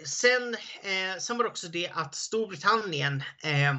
sen, 0.06 0.56
eh, 0.84 1.20
sen 1.20 1.38
var 1.38 1.44
det 1.44 1.50
också 1.50 1.68
det 1.68 1.90
att 1.90 2.16
Storbritannien 2.16 3.24
eh, 3.44 3.76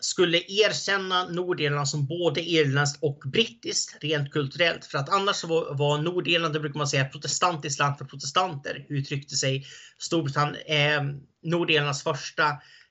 skulle 0.00 0.38
erkänna 0.38 1.28
Nordirland 1.28 1.88
som 1.88 2.06
både 2.06 2.42
irländskt 2.42 3.02
och 3.02 3.22
brittiskt 3.24 3.96
rent 4.00 4.32
kulturellt. 4.32 4.84
För 4.84 4.98
att 4.98 5.08
annars 5.08 5.44
var, 5.44 5.74
var 5.74 5.98
Nordirland, 5.98 6.54
det 6.54 6.60
brukar 6.60 6.78
man 6.78 6.88
säga, 6.88 7.04
protestantiskt 7.04 7.78
land 7.78 7.98
för 7.98 8.04
protestanter, 8.04 8.86
uttryckte 8.88 9.36
sig 9.36 9.66
Storbritannien, 9.98 10.62
eh, 10.66 11.02
Nordirlands 11.42 12.02
första 12.02 12.48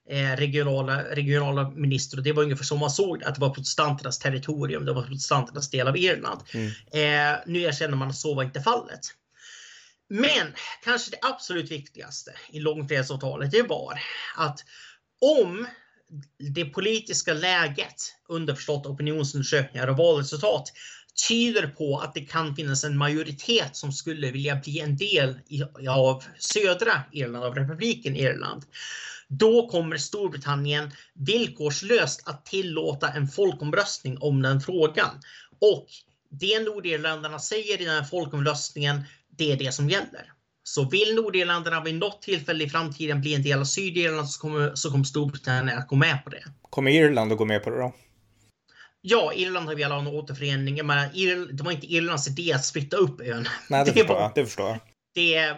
eh, 0.10 0.36
regionala, 0.38 1.04
regionala 1.04 1.70
minister 1.70 2.18
och 2.18 2.24
det 2.24 2.34
var 2.34 2.44
ungefär 2.44 2.64
så 2.64 2.76
man 2.76 2.92
såg 2.92 3.24
att 3.24 3.36
det 3.36 3.42
var 3.42 3.54
protestanternas 3.54 4.20
territorium, 4.20 4.86
det 4.86 4.94
var 4.94 5.04
protestanternas 5.04 5.70
del 5.70 5.88
av 5.88 5.98
Irland. 5.98 6.42
Mm. 6.54 6.68
Eh, 6.68 7.40
nu 7.46 7.62
erkänner 7.62 7.98
man 7.98 8.10
att 8.10 8.18
så 8.18 8.34
var 8.34 8.44
inte 8.44 8.62
fallet. 8.62 9.00
Men 10.10 10.54
kanske 10.84 11.12
det 11.12 11.20
absolut 11.22 11.72
viktigaste 11.72 12.32
i 12.50 12.60
långfredsavtalet, 12.60 13.52
det 13.52 13.64
var 13.64 14.00
att 14.36 14.60
om 15.22 15.68
det 16.54 16.66
politiska 16.66 17.34
läget, 17.34 17.96
underförstått 18.30 18.86
opinionsundersökningar 18.86 19.88
och 19.88 19.98
valresultat, 19.98 20.74
tyder 21.28 21.68
på 21.68 22.00
att 22.00 22.14
det 22.14 22.22
kan 22.22 22.56
finnas 22.56 22.84
en 22.84 22.98
majoritet 22.98 23.76
som 23.76 23.92
skulle 23.92 24.32
vilja 24.32 24.56
bli 24.56 24.80
en 24.80 24.98
del 24.98 25.40
av 25.90 26.24
södra 26.40 27.04
Irland, 27.12 27.46
av 27.46 27.56
republiken 27.56 28.16
Irland. 28.16 28.66
Då 29.28 29.70
kommer 29.70 29.98
Storbritannien 29.98 30.92
villkorslöst 31.14 32.28
att 32.28 32.46
tillåta 32.46 33.10
en 33.10 33.28
folkomröstning 33.28 34.18
om 34.18 34.42
den 34.42 34.62
frågan. 34.62 35.22
Och 35.60 35.88
det 36.30 36.60
Nordirländarna 36.60 37.40
säger 37.40 37.82
i 37.82 37.86
den 37.86 37.96
här 37.96 38.04
folkomröstningen, 38.04 39.04
det 39.30 39.52
är 39.52 39.58
det 39.58 39.72
som 39.72 39.90
gäller. 39.90 40.37
Så 40.68 40.90
vill 40.90 41.16
Nordirländarna 41.16 41.84
vid 41.84 41.96
något 41.96 42.22
tillfälle 42.22 42.64
i 42.64 42.70
framtiden 42.70 43.22
bli 43.22 43.34
en 43.34 43.44
del 43.44 43.60
av 43.60 43.66
Sydirland 43.66 44.30
så 44.30 44.42
kommer, 44.42 44.76
så 44.76 44.92
kommer 44.92 45.04
Storbritannien 45.04 45.78
att 45.78 45.88
gå 45.88 45.96
med 45.96 46.24
på 46.24 46.30
det. 46.30 46.44
Kommer 46.70 46.92
Irland 46.92 47.32
att 47.32 47.38
gå 47.38 47.46
med 47.46 47.64
på 47.64 47.70
det 47.70 47.78
då? 47.78 47.94
Ja, 49.02 49.34
Irland 49.34 49.68
har 49.68 49.76
velat 49.76 49.92
ha 49.92 50.00
en 50.00 50.16
återförening. 50.16 50.78
Ir 50.78 51.54
det 51.54 51.64
var 51.64 51.72
inte 51.72 51.94
Irlands 51.94 52.28
idé 52.28 52.54
att 52.54 52.66
splitta 52.66 52.98
upp 52.98 53.22
ön. 53.22 53.48
Nej, 53.70 53.86
det, 53.86 53.92
det 53.92 54.00
förstår 54.00 54.14
var, 54.14 54.22
jag. 54.22 54.32
Det 54.36 54.46
förstår 54.46 54.68
jag. 54.68 54.80
Det, 55.16 55.38
eh, 55.38 55.56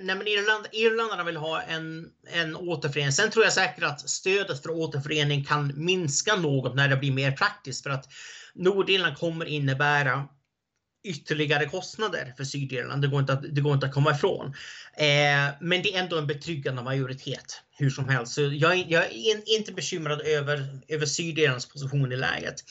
nej, 0.00 0.16
men 0.16 0.28
Irland, 0.28 0.66
Irlandarna 0.72 1.24
vill 1.24 1.36
ha 1.36 1.62
en, 1.62 2.08
en 2.32 2.56
återförening. 2.56 3.12
Sen 3.12 3.30
tror 3.30 3.44
jag 3.44 3.52
säkert 3.52 3.84
att 3.84 4.08
stödet 4.08 4.62
för 4.62 4.70
återförening 4.70 5.44
kan 5.44 5.72
minska 5.76 6.36
något 6.36 6.74
när 6.74 6.88
det 6.88 6.96
blir 6.96 7.12
mer 7.12 7.32
praktiskt 7.32 7.82
för 7.82 7.90
att 7.90 8.04
Nordirland 8.54 9.18
kommer 9.18 9.44
innebära 9.44 10.28
ytterligare 11.04 11.66
kostnader 11.66 12.34
för 12.36 12.44
Sydirland. 12.44 13.02
Det 13.02 13.08
går 13.08 13.20
inte 13.20 13.32
att, 13.32 13.54
det 13.54 13.60
går 13.60 13.74
inte 13.74 13.86
att 13.86 13.94
komma 13.94 14.10
ifrån. 14.10 14.46
Eh, 14.96 15.54
men 15.60 15.82
det 15.82 15.94
är 15.94 16.02
ändå 16.02 16.18
en 16.18 16.26
betryggande 16.26 16.82
majoritet 16.82 17.60
hur 17.76 17.90
som 17.90 18.08
helst. 18.08 18.32
Så 18.32 18.40
jag, 18.40 18.76
jag 18.76 19.04
är 19.04 19.56
inte 19.56 19.72
bekymrad 19.72 20.20
över, 20.20 20.80
över 20.88 21.06
Sydirlands 21.06 21.68
position 21.68 22.12
i 22.12 22.16
läget. 22.16 22.64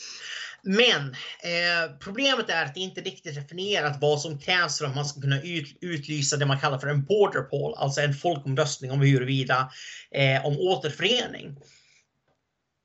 Men 0.64 1.10
eh, 1.10 1.98
problemet 2.00 2.50
är 2.50 2.66
att 2.66 2.74
det 2.74 2.80
inte 2.80 3.02
riktigt 3.02 3.36
definierat 3.36 3.98
vad 4.02 4.22
som 4.22 4.40
krävs 4.40 4.78
för 4.78 4.86
att 4.86 4.96
man 4.96 5.06
ska 5.06 5.22
kunna 5.22 5.42
ut, 5.42 5.78
utlysa 5.82 6.38
det 6.38 6.46
man 6.46 6.60
kallar 6.60 6.80
för 6.80 6.88
en 6.88 7.06
border 7.06 7.42
poll, 7.42 7.74
alltså 7.78 8.02
en 8.02 8.14
folkomröstning 8.14 8.92
om 8.92 9.02
huruvida 9.02 9.72
eh, 10.12 10.46
om 10.46 10.58
återförening. 10.58 11.58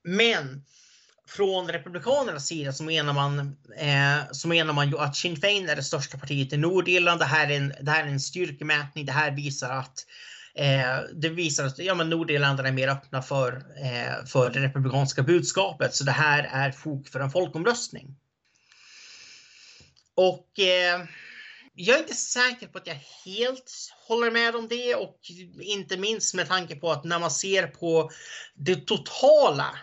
Men 0.04 0.64
från 1.28 1.68
Republikanernas 1.68 2.46
sida 2.46 2.72
så 2.72 2.84
menar 2.84 3.12
man, 3.12 3.56
eh, 3.76 4.32
så 4.32 4.48
menar 4.48 4.72
man 4.72 4.90
ju 4.90 4.98
att 4.98 5.16
Sinn 5.16 5.36
Fein 5.36 5.68
är 5.68 5.76
det 5.76 5.82
största 5.82 6.18
partiet 6.18 6.52
i 6.52 6.56
Nordirland. 6.56 7.20
Det 7.20 7.24
här 7.24 7.50
är 7.50 7.56
en, 7.56 7.74
det 7.80 7.90
här 7.90 8.04
är 8.04 8.08
en 8.08 8.20
styrkemätning. 8.20 9.06
Det 9.06 9.12
här 9.12 9.30
visar 9.30 9.70
att 9.70 10.06
eh, 10.54 11.00
det 11.14 11.28
visar 11.28 11.64
att 11.66 11.78
ja, 11.78 11.94
men 11.94 12.10
Nordirländarna 12.10 12.68
är 12.68 12.72
mer 12.72 12.88
öppna 12.88 13.22
för, 13.22 13.52
eh, 13.56 14.26
för 14.26 14.50
det 14.50 14.60
republikanska 14.60 15.22
budskapet. 15.22 15.94
Så 15.94 16.04
det 16.04 16.12
här 16.12 16.48
är 16.52 16.72
fog 16.72 17.08
för 17.08 17.20
en 17.20 17.30
folkomröstning. 17.30 18.16
Och 20.14 20.58
eh, 20.58 21.04
jag 21.74 21.96
är 21.96 22.00
inte 22.00 22.14
säker 22.14 22.66
på 22.66 22.78
att 22.78 22.86
jag 22.86 23.00
helt 23.24 23.72
håller 24.08 24.30
med 24.30 24.56
om 24.56 24.68
det 24.68 24.94
och 24.94 25.20
inte 25.60 25.96
minst 25.96 26.34
med 26.34 26.48
tanke 26.48 26.76
på 26.76 26.90
att 26.90 27.04
när 27.04 27.18
man 27.18 27.30
ser 27.30 27.66
på 27.66 28.10
det 28.54 28.86
totala 28.86 29.78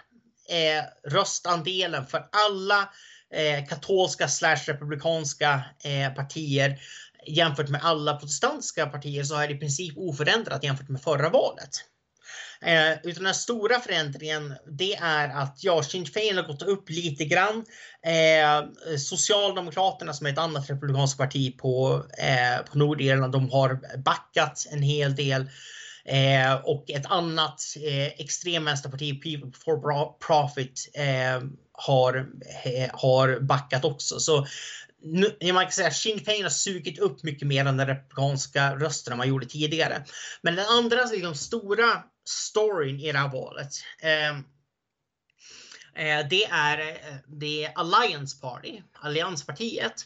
eh, 0.50 1.12
röstandelen 1.12 2.06
för 2.06 2.28
alla 2.48 2.90
eh, 3.34 3.66
katolska 3.66 4.28
slash 4.28 4.60
republikanska 4.68 5.64
eh, 5.84 6.14
partier 6.14 6.80
jämfört 7.28 7.70
med 7.70 7.82
alla 7.84 8.16
protestantiska 8.16 8.86
partier 8.86 9.24
så 9.24 9.36
är 9.36 9.48
det 9.48 9.54
i 9.54 9.60
princip 9.60 9.98
oförändrat 9.98 10.64
jämfört 10.64 10.90
med 10.90 11.02
förra 11.02 11.30
valet. 11.30 11.70
Eh, 12.62 12.94
utan 13.04 13.24
den 13.24 13.34
stora 13.34 13.80
förändringen 13.80 14.56
det 14.68 14.96
är 14.96 15.30
att 15.30 15.60
ja, 15.62 15.84
Sinn 15.84 16.06
Fein 16.06 16.38
har 16.38 16.44
gått 16.44 16.62
upp 16.62 16.90
lite 16.90 17.26
grann. 17.26 17.66
Eh, 18.06 18.98
Socialdemokraterna 18.98 20.14
som 20.14 20.28
är 20.28 20.32
ett 20.32 20.38
annat 20.38 20.70
republikanskt 20.70 21.18
parti 21.18 21.58
på, 21.58 22.06
eh, 22.18 22.66
på 22.72 22.78
Nordirland, 22.78 23.32
de 23.32 23.50
har 23.50 23.98
backat 23.98 24.68
en 24.72 24.82
hel 24.82 25.16
del. 25.16 25.50
Eh, 26.08 26.54
och 26.54 26.90
ett 26.90 27.06
annat 27.06 27.62
eh, 27.84 28.08
extremvänsterparti, 28.08 29.22
People 29.22 29.52
for 29.66 30.18
Profit, 30.20 30.92
eh, 30.94 31.44
har, 31.72 32.30
eh, 32.64 32.90
har 32.94 33.40
backat 33.40 33.86
också. 33.86 34.20
Så 34.20 34.48
nu, 35.06 35.54
man 35.54 35.64
kan 35.64 35.72
säga 35.72 35.88
att 35.88 35.96
Sinn 35.96 36.20
Fein 36.20 36.44
har 36.44 36.50
sugit 36.50 37.00
upp 37.00 37.24
mycket 37.24 37.48
mer 37.48 37.66
än 37.66 37.78
de 37.78 37.86
republikanska 37.86 38.76
rösterna 38.76 39.16
man 39.16 39.28
gjorde 39.28 39.46
tidigare. 39.46 40.06
Men 40.42 40.56
den 40.56 40.66
andra 40.66 41.06
liksom, 41.06 41.36
stora 41.36 42.04
storyn 42.28 43.00
i 43.00 43.12
det 43.12 43.18
här 43.18 43.30
valet 43.30 43.72
eh, 44.02 44.30
eh, 46.06 46.20
eh 46.20 46.26
det 46.28 47.64
är 47.64 47.72
Alliance 47.76 48.42
Party, 48.42 48.82
Allianspartiet. 48.94 50.06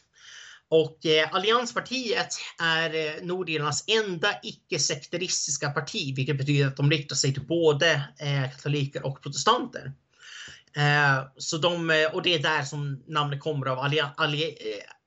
Och 0.69 1.05
eh, 1.05 1.35
Allianspartiet 1.35 2.37
är 2.61 2.95
eh, 2.95 3.25
Nordirlands 3.25 3.83
enda 3.87 4.29
icke-sekteristiska 4.43 5.69
parti, 5.69 6.13
vilket 6.15 6.37
betyder 6.37 6.67
att 6.67 6.77
de 6.77 6.91
riktar 6.91 7.15
sig 7.15 7.33
till 7.33 7.45
både 7.45 7.91
eh, 8.19 8.51
katoliker 8.51 9.05
och 9.05 9.23
protestanter. 9.23 9.93
Eh, 10.75 11.23
så 11.37 11.57
de, 11.57 12.07
och 12.13 12.21
det 12.21 12.35
är 12.35 12.39
där 12.39 12.63
som 12.63 13.03
namnet 13.07 13.39
kommer 13.39 13.65
av 13.65 13.79
alli, 13.79 14.01
alli, 14.15 14.55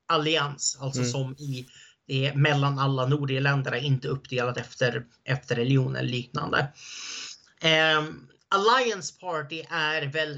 allians, 0.07 0.79
alltså 0.81 1.01
mm. 1.01 1.11
som 1.11 1.37
i 1.39 1.67
det 2.07 2.35
mellan 2.35 2.79
alla 2.79 3.07
Nordirländare, 3.07 3.81
inte 3.81 4.09
uppdelat 4.09 4.57
efter, 4.57 5.05
efter 5.25 5.55
religion 5.55 5.97
eller 5.97 6.09
liknande. 6.09 6.69
Alliance 8.55 9.21
Party 9.21 9.63
är 9.71 10.03
väl, 10.07 10.33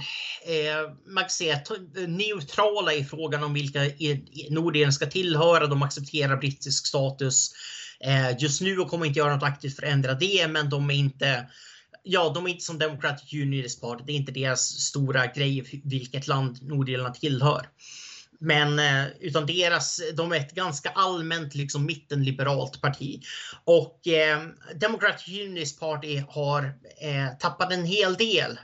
eh, 0.47 0.91
man 1.07 1.25
kan 1.25 1.31
säga, 1.31 1.61
neutrala 2.09 2.93
i 2.93 3.05
frågan 3.05 3.45
om 3.45 3.55
vilka 3.55 3.85
e- 3.85 3.95
e- 3.99 4.49
Nordirland 4.51 4.95
ska 4.95 5.07
tillhöra. 5.07 5.67
De 5.67 5.83
accepterar 5.83 6.37
brittisk 6.37 6.87
status 6.87 7.51
eh, 8.01 8.39
just 8.39 8.61
nu 8.61 8.79
och 8.79 8.91
kommer 8.91 9.07
inte 9.07 9.19
göra 9.19 9.35
något 9.35 9.43
aktivt 9.43 9.77
för 9.77 9.83
att 9.83 9.93
ändra 9.93 10.15
det, 10.15 10.49
men 10.49 10.71
de 10.71 10.91
är 10.91 10.95
inte 10.95 11.47
Ja, 12.07 12.33
de 12.35 12.47
är 12.47 12.51
inte 12.51 12.65
som 12.65 12.79
Democratic 12.79 13.33
Unionist 13.33 13.81
Party. 13.81 14.05
Det 14.07 14.13
är 14.13 14.17
inte 14.17 14.33
deras 14.33 14.61
stora 14.61 15.27
grej 15.27 15.83
vilket 15.85 16.27
land 16.27 16.63
Nordirland 16.63 17.15
tillhör. 17.15 17.69
Men 18.45 18.79
eh, 18.79 19.07
utan 19.21 19.47
deras, 19.47 20.01
de 20.15 20.33
är 20.33 20.37
ett 20.37 20.55
ganska 20.55 20.91
allmänt 20.91 21.55
liksom 21.55 21.87
mittenliberalt 21.87 22.81
parti. 22.81 23.23
Och 23.65 24.09
eh, 24.09 24.43
Democratic 24.75 25.29
Unionist 25.29 25.81
Party 25.81 26.23
har 26.29 26.65
eh, 27.01 27.39
tappat 27.39 27.73
en 27.73 27.85
hel 27.85 28.15
del 28.15 28.59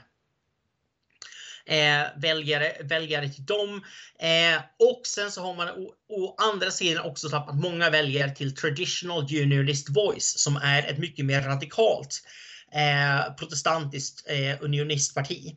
eh, 1.65 2.03
väljare, 2.15 2.77
väljare 2.83 3.29
till 3.29 3.45
dem. 3.45 3.83
Eh, 4.19 4.61
och 4.79 5.01
sen 5.07 5.31
så 5.31 5.41
har 5.41 5.53
man 5.53 5.69
å, 5.69 5.93
å, 6.09 6.35
andra 6.37 6.71
sidan 6.71 7.05
också 7.05 7.29
tappat 7.29 7.55
många 7.55 7.89
väljare 7.89 8.35
till 8.35 8.55
Traditional 8.55 9.23
Unionist 9.23 9.89
Voice 9.89 10.39
som 10.39 10.55
är 10.55 10.83
ett 10.83 10.97
mycket 10.97 11.25
mer 11.25 11.41
radikalt 11.41 12.23
eh, 12.71 13.33
protestantiskt 13.33 14.29
eh, 14.29 14.63
unionistparti. 14.63 15.55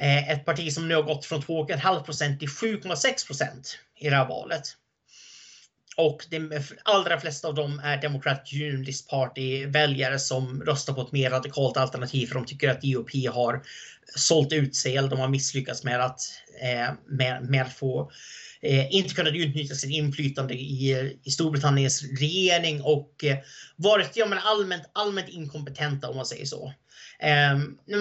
Eh, 0.00 0.30
ett 0.30 0.44
parti 0.44 0.72
som 0.72 0.88
nu 0.88 0.94
har 0.94 1.02
gått 1.02 1.24
från 1.24 1.42
2,5 1.42 2.02
procent 2.02 2.38
till 2.38 2.48
7,6 2.48 3.26
procent 3.26 3.78
i 4.00 4.10
det 4.10 4.16
här 4.16 4.28
valet. 4.28 4.76
Och 5.96 6.26
de 6.30 6.60
allra 6.82 7.20
flesta 7.20 7.48
av 7.48 7.54
dem 7.54 7.78
är 7.84 7.96
Democratic 7.96 8.52
Unionist 8.52 9.08
Party 9.08 9.66
väljare 9.66 10.18
som 10.18 10.62
röstar 10.62 10.92
på 10.92 11.00
ett 11.00 11.12
mer 11.12 11.30
radikalt 11.30 11.76
alternativ 11.76 12.26
för 12.26 12.34
de 12.34 12.46
tycker 12.46 12.68
att 12.68 12.82
DOP 12.82 13.10
har 13.32 13.62
sålt 14.16 14.52
ut 14.52 14.76
sig 14.76 14.96
eller 14.96 15.08
de 15.08 15.20
har 15.20 15.28
misslyckats 15.28 15.84
med 15.84 16.00
att, 16.00 16.20
eh, 16.62 16.94
med, 17.06 17.42
med 17.42 17.62
att 17.62 17.72
få 17.72 18.10
eh, 18.62 18.94
inte 18.94 19.14
kunnat 19.14 19.34
utnyttja 19.34 19.74
sitt 19.74 19.90
inflytande 19.90 20.54
i, 20.54 21.18
i 21.24 21.30
Storbritanniens 21.30 22.02
regering 22.02 22.82
och 22.82 23.24
eh, 23.24 23.38
varit 23.76 24.16
ja, 24.16 24.26
men 24.26 24.38
allmänt, 24.38 24.90
allmänt 24.92 25.28
inkompetenta 25.28 26.08
om 26.08 26.16
man 26.16 26.26
säger 26.26 26.46
så. 26.46 26.72
Eh, 27.18 27.52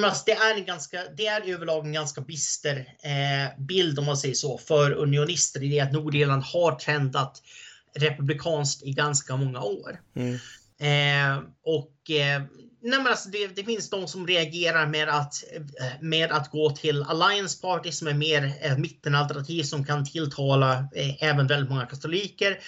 alltså, 0.05 0.23
det, 0.25 0.31
är 0.31 0.57
en 0.57 0.65
ganska, 0.65 1.03
det 1.17 1.27
är 1.27 1.49
överlag 1.53 1.85
en 1.85 1.93
ganska 1.93 2.21
bister 2.21 2.77
eh, 3.03 3.59
bild 3.59 3.99
om 3.99 4.05
man 4.05 4.17
säger 4.17 4.35
så 4.35 4.57
för 4.57 4.91
unionister 4.91 5.63
i 5.63 5.69
det 5.69 5.79
att 5.79 5.91
Nordirland 5.91 6.43
har 6.43 6.75
trendat 6.75 7.41
republikanskt 7.95 8.83
i 8.83 8.91
ganska 8.91 9.35
många 9.35 9.61
år. 9.61 9.99
Mm. 10.15 10.39
Eh, 10.83 11.37
och 11.65 12.11
eh, 12.11 12.41
nej 12.81 12.99
alltså 12.99 13.29
det, 13.29 13.47
det, 13.47 13.63
finns 13.63 13.89
de 13.89 14.07
som 14.07 14.27
reagerar 14.27 14.87
med 14.87 15.09
att, 15.09 15.33
eh, 15.53 15.91
med 16.01 16.31
att 16.31 16.51
gå 16.51 16.69
till 16.69 17.03
Alliance 17.03 17.61
Party 17.61 17.91
som 17.91 18.07
är 18.07 18.13
mer 18.13 18.53
eh, 18.61 18.77
mittenalternativ 18.77 19.63
som 19.63 19.85
kan 19.85 20.05
tilltala 20.05 20.73
eh, 20.95 21.23
även 21.23 21.47
väldigt 21.47 21.69
många 21.69 21.85
katoliker. 21.85 22.59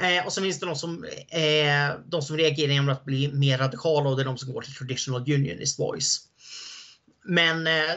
Eh, 0.00 0.26
och 0.26 0.32
så 0.32 0.42
finns 0.42 0.60
det 0.60 0.66
de 0.66 0.76
som, 0.76 1.04
eh, 1.28 2.00
de 2.06 2.22
som 2.22 2.36
reagerar 2.36 2.72
genom 2.72 2.88
att 2.88 3.04
bli 3.04 3.32
mer 3.32 3.58
radikala 3.58 4.10
och 4.10 4.16
det 4.16 4.22
är 4.22 4.26
de 4.26 4.38
som 4.38 4.52
går 4.52 4.62
till 4.62 4.74
Traditional 4.74 5.20
Unionist 5.20 5.78
Voice. 5.78 6.20
Men 7.24 7.66
eh, 7.66 7.94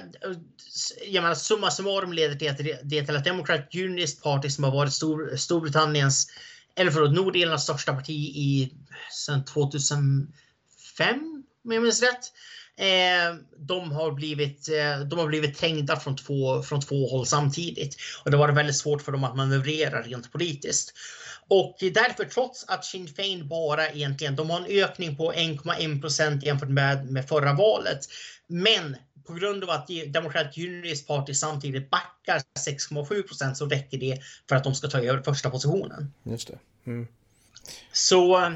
jag 1.07 1.21
menar, 1.21 1.35
summa 1.35 1.71
summarum 1.71 2.13
leder 2.13 2.35
det 2.35 2.53
till, 2.53 2.75
det 2.83 3.05
till 3.05 3.15
att 3.15 3.23
Democrat 3.23 3.75
Unionist 3.75 4.23
Party 4.23 4.49
som 4.49 4.63
har 4.63 4.71
varit 4.71 4.93
Stor, 4.93 5.35
Storbritanniens 5.35 6.27
eller 6.75 6.91
förlåt, 6.91 7.13
Nordirlands 7.13 7.63
största 7.63 7.93
parti 7.93 8.09
i 8.35 8.73
sedan 9.11 9.45
2005 9.45 11.43
om 11.65 11.71
jag 11.71 11.83
minns 11.83 12.01
rätt. 12.01 12.31
Eh, 12.77 13.35
de, 13.57 13.91
har 13.91 14.11
blivit, 14.11 14.69
eh, 14.69 14.99
de 14.99 15.19
har 15.19 15.27
blivit 15.27 15.57
trängda 15.57 15.99
från 15.99 16.15
två, 16.15 16.63
från 16.63 16.81
två 16.81 17.09
håll 17.09 17.25
samtidigt. 17.25 17.97
Och 18.25 18.31
det 18.31 18.37
var 18.37 18.49
väldigt 18.51 18.77
svårt 18.77 19.01
för 19.01 19.11
dem 19.11 19.23
att 19.23 19.35
manövrera 19.35 20.01
rent 20.01 20.31
politiskt. 20.31 20.93
Och 21.47 21.77
därför 21.79 22.25
trots 22.25 22.65
att 22.67 22.85
Sinn 22.85 23.07
Fein 23.07 23.47
bara 23.47 23.89
egentligen, 23.89 24.35
de 24.35 24.49
har 24.49 24.59
en 24.59 24.83
ökning 24.83 25.17
på 25.17 25.33
1,1 25.33 26.01
procent 26.01 26.43
jämfört 26.43 26.69
med, 26.69 27.11
med 27.11 27.27
förra 27.27 27.53
valet. 27.53 27.99
Men 28.47 28.95
på 29.27 29.33
grund 29.33 29.63
av 29.63 29.69
att 29.69 29.87
Democratic 29.87 30.57
Unionist 30.57 31.07
Party 31.07 31.33
samtidigt 31.33 31.89
backar 31.89 32.41
6,7 32.59 33.21
procent 33.21 33.57
så 33.57 33.65
räcker 33.65 33.97
det 33.97 34.21
för 34.49 34.55
att 34.55 34.63
de 34.63 34.75
ska 34.75 34.87
ta 34.87 34.99
över 34.99 35.21
första 35.21 35.49
positionen. 35.49 36.13
Just 36.23 36.47
det. 36.47 36.59
Mm. 36.85 37.07
Så 37.91 38.37
Eh, 38.37 38.51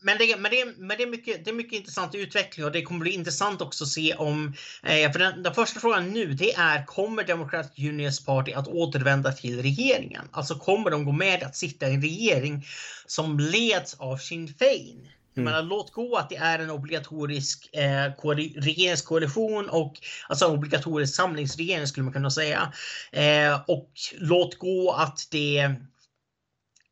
men, 0.00 0.18
det, 0.18 0.36
men, 0.36 0.50
det, 0.50 0.74
men 0.78 0.96
det, 0.96 1.02
är 1.02 1.10
mycket, 1.10 1.44
det 1.44 1.50
är 1.50 1.54
mycket 1.54 1.78
intressant 1.78 2.14
utveckling 2.14 2.66
och 2.66 2.72
det 2.72 2.82
kommer 2.82 3.00
bli 3.00 3.10
intressant 3.10 3.60
också 3.60 3.84
att 3.84 3.90
se 3.90 4.14
om... 4.14 4.54
Eh, 4.82 5.12
för 5.12 5.18
den, 5.18 5.42
den, 5.42 5.54
första 5.54 5.80
frågan 5.80 6.10
nu 6.10 6.32
det 6.32 6.54
är 6.54 6.86
kommer 6.86 7.24
Democratic 7.24 7.78
Unionist 7.78 8.26
Party 8.26 8.52
att 8.52 8.68
återvända 8.68 9.32
till 9.32 9.62
regeringen? 9.62 10.28
Alltså 10.32 10.54
kommer 10.54 10.90
de 10.90 11.04
gå 11.04 11.12
med 11.12 11.42
att 11.42 11.56
sitta 11.56 11.88
i 11.88 11.94
en 11.94 12.02
regering 12.02 12.66
som 13.06 13.38
leds 13.38 13.94
av 13.94 14.16
Sinn 14.16 14.48
Fein? 14.58 15.08
Mm. 15.36 15.44
Menar, 15.44 15.62
låt 15.62 15.92
gå 15.92 16.16
att 16.16 16.28
det 16.28 16.36
är 16.36 16.58
en 16.58 16.70
obligatorisk 16.70 17.74
eh, 17.74 18.12
regeringskoalition 18.56 19.68
och 19.68 19.94
alltså 20.28 20.46
obligatorisk 20.46 21.14
samlingsregering 21.14 21.86
skulle 21.86 22.04
man 22.04 22.12
kunna 22.12 22.30
säga. 22.30 22.72
Eh, 23.12 23.60
och 23.66 23.90
låt 24.18 24.58
gå 24.58 24.92
att 24.92 25.28
det 25.30 25.74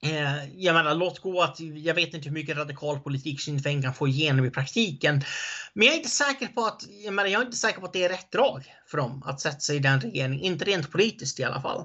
Eh, 0.06 0.44
jag 0.56 0.74
menar, 0.74 0.94
låt 0.94 1.18
gå 1.18 1.42
att 1.42 1.60
jag 1.60 1.94
vet 1.94 2.14
inte 2.14 2.28
hur 2.28 2.34
mycket 2.34 2.56
radikal 2.56 2.98
politik 2.98 3.40
Sinn 3.40 3.60
Féin 3.60 3.82
kan 3.82 3.94
få 3.94 4.08
igenom 4.08 4.44
i 4.44 4.50
praktiken. 4.50 5.22
Men 5.72 5.86
jag 5.86 5.94
är 5.94 5.98
inte 5.98 6.10
säker 6.10 6.46
på 6.46 6.64
att, 6.64 6.82
jag, 7.04 7.14
menar, 7.14 7.28
jag 7.28 7.42
är 7.42 7.44
inte 7.46 7.56
säker 7.56 7.80
på 7.80 7.86
att 7.86 7.92
det 7.92 8.04
är 8.04 8.08
rätt 8.08 8.32
drag 8.32 8.74
för 8.86 8.98
dem 8.98 9.22
att 9.26 9.40
sätta 9.40 9.60
sig 9.60 9.76
i 9.76 9.78
den 9.78 10.00
regeringen. 10.00 10.40
Inte 10.40 10.64
rent 10.64 10.90
politiskt 10.90 11.40
i 11.40 11.44
alla 11.44 11.62
fall. 11.62 11.84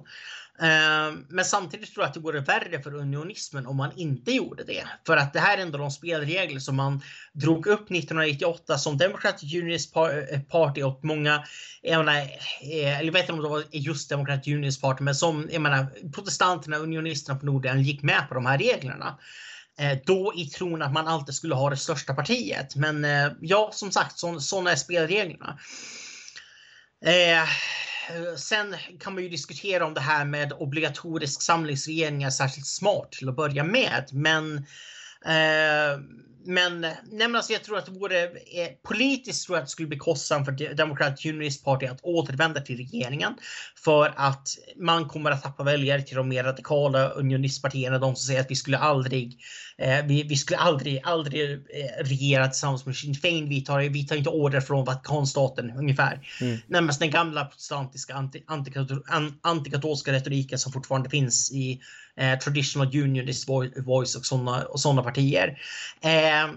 Ehm, 0.61 1.25
men 1.29 1.45
samtidigt 1.45 1.93
tror 1.93 2.03
jag 2.03 2.07
att 2.07 2.13
det 2.13 2.19
vore 2.19 2.39
värre 2.39 2.81
för 2.81 2.95
unionismen 2.95 3.67
om 3.67 3.77
man 3.77 3.91
inte 3.95 4.31
gjorde 4.31 4.63
det. 4.63 4.83
För 5.05 5.17
att 5.17 5.33
det 5.33 5.39
här 5.39 5.57
är 5.57 5.61
ändå 5.61 5.77
de 5.77 5.91
spelregler 5.91 6.59
som 6.59 6.75
man 6.75 7.01
drog 7.33 7.67
upp 7.67 7.91
1998 7.91 8.77
som 8.77 8.97
Democratic 8.97 9.53
Unionist 9.53 9.95
eh, 9.95 10.39
Party 10.39 10.83
och 10.83 10.99
många, 11.03 11.43
jag, 11.81 12.05
menar, 12.05 12.21
eh, 12.21 12.97
eller 12.99 13.05
jag 13.05 13.11
vet 13.11 13.21
inte 13.21 13.33
om 13.33 13.43
det 13.43 13.49
var 13.49 13.63
just 13.71 14.09
Democratic 14.09 14.47
Unionist 14.47 14.81
Party, 14.81 15.03
men 15.03 15.15
som 15.15 15.49
jag 15.51 15.61
menar, 15.61 16.11
protestanterna, 16.13 16.77
unionisterna 16.77 17.39
på 17.39 17.45
Norden 17.45 17.83
gick 17.83 18.03
med 18.03 18.27
på 18.27 18.33
de 18.33 18.45
här 18.45 18.57
reglerna. 18.57 19.17
Eh, 19.79 19.97
då 20.05 20.33
i 20.35 20.45
tron 20.45 20.81
att 20.81 20.93
man 20.93 21.07
alltid 21.07 21.35
skulle 21.35 21.55
ha 21.55 21.69
det 21.69 21.77
största 21.77 22.13
partiet. 22.13 22.75
Men 22.75 23.05
ja, 23.41 23.69
som 23.73 23.91
sagt, 23.91 24.19
sådana 24.39 24.71
är 24.71 24.75
spelreglerna. 24.75 25.59
Eh, 27.05 27.49
Eh, 28.09 28.35
sen 28.35 28.75
kan 28.99 29.13
man 29.13 29.23
ju 29.23 29.29
diskutera 29.29 29.85
om 29.85 29.93
det 29.93 30.01
här 30.01 30.25
med 30.25 30.53
obligatorisk 30.53 31.41
samlingsregering 31.41 32.23
är 32.23 32.29
särskilt 32.29 32.67
smart 32.67 33.11
till 33.11 33.29
att 33.29 33.35
börja 33.35 33.63
med. 33.63 34.09
Men 34.11 34.57
eh, 35.25 35.99
men, 36.47 36.81
nej 36.81 36.95
men 37.11 37.35
alltså 37.35 37.53
jag 37.53 37.63
tror 37.63 37.77
att 37.77 37.85
det 37.85 37.91
vore 37.91 38.23
eh, 38.23 38.69
politiskt 38.83 39.45
tror 39.45 39.57
jag 39.57 39.61
att 39.61 39.67
det 39.67 39.71
skulle 39.71 39.87
bli 39.87 39.97
kostsamt 39.97 40.45
för 40.45 40.73
Democratic 40.75 41.25
Unionist 41.25 41.63
Party 41.63 41.85
att 41.85 41.99
återvända 42.01 42.61
till 42.61 42.77
regeringen. 42.77 43.33
För 43.83 44.13
att 44.15 44.49
man 44.75 45.07
kommer 45.07 45.31
att 45.31 45.43
tappa 45.43 45.63
väljare 45.63 46.01
till 46.01 46.15
de 46.15 46.29
mer 46.29 46.43
radikala 46.43 47.09
unionistpartierna, 47.09 47.99
de 47.99 48.15
som 48.15 48.27
säger 48.27 48.41
att 48.41 48.51
vi 48.51 48.55
skulle 48.55 48.77
aldrig, 48.77 49.39
eh, 49.77 50.05
vi, 50.05 50.23
vi, 50.23 50.35
skulle 50.35 50.57
aldrig, 50.57 51.01
aldrig 51.03 51.51
eh, 51.51 52.03
regera 52.03 52.47
tillsammans 52.47 52.85
med 52.85 52.95
Sinn 52.95 53.15
Fein. 53.15 53.49
Vi 53.49 53.61
tar, 53.61 53.81
vi 53.81 54.07
tar 54.07 54.15
inte 54.15 54.29
order 54.29 54.61
från 54.61 54.85
Vatikanstaten 54.85 55.71
ungefär. 55.71 56.27
Mm. 56.41 56.57
Närmast 56.67 56.99
den 56.99 57.11
gamla 57.11 57.45
protestantiska 57.45 58.13
anti, 58.15 58.43
antikatolska 59.41 60.11
retoriken 60.11 60.59
som 60.59 60.71
fortfarande 60.71 61.09
finns 61.09 61.51
i 61.51 61.81
eh, 62.17 62.39
Traditional 62.39 62.87
Unionist 62.87 63.49
Voice 63.85 64.15
och 64.15 64.25
sådana 64.25 64.65
och 64.65 64.79
såna 64.79 65.03
partier. 65.03 65.61
Eh, 66.01 66.51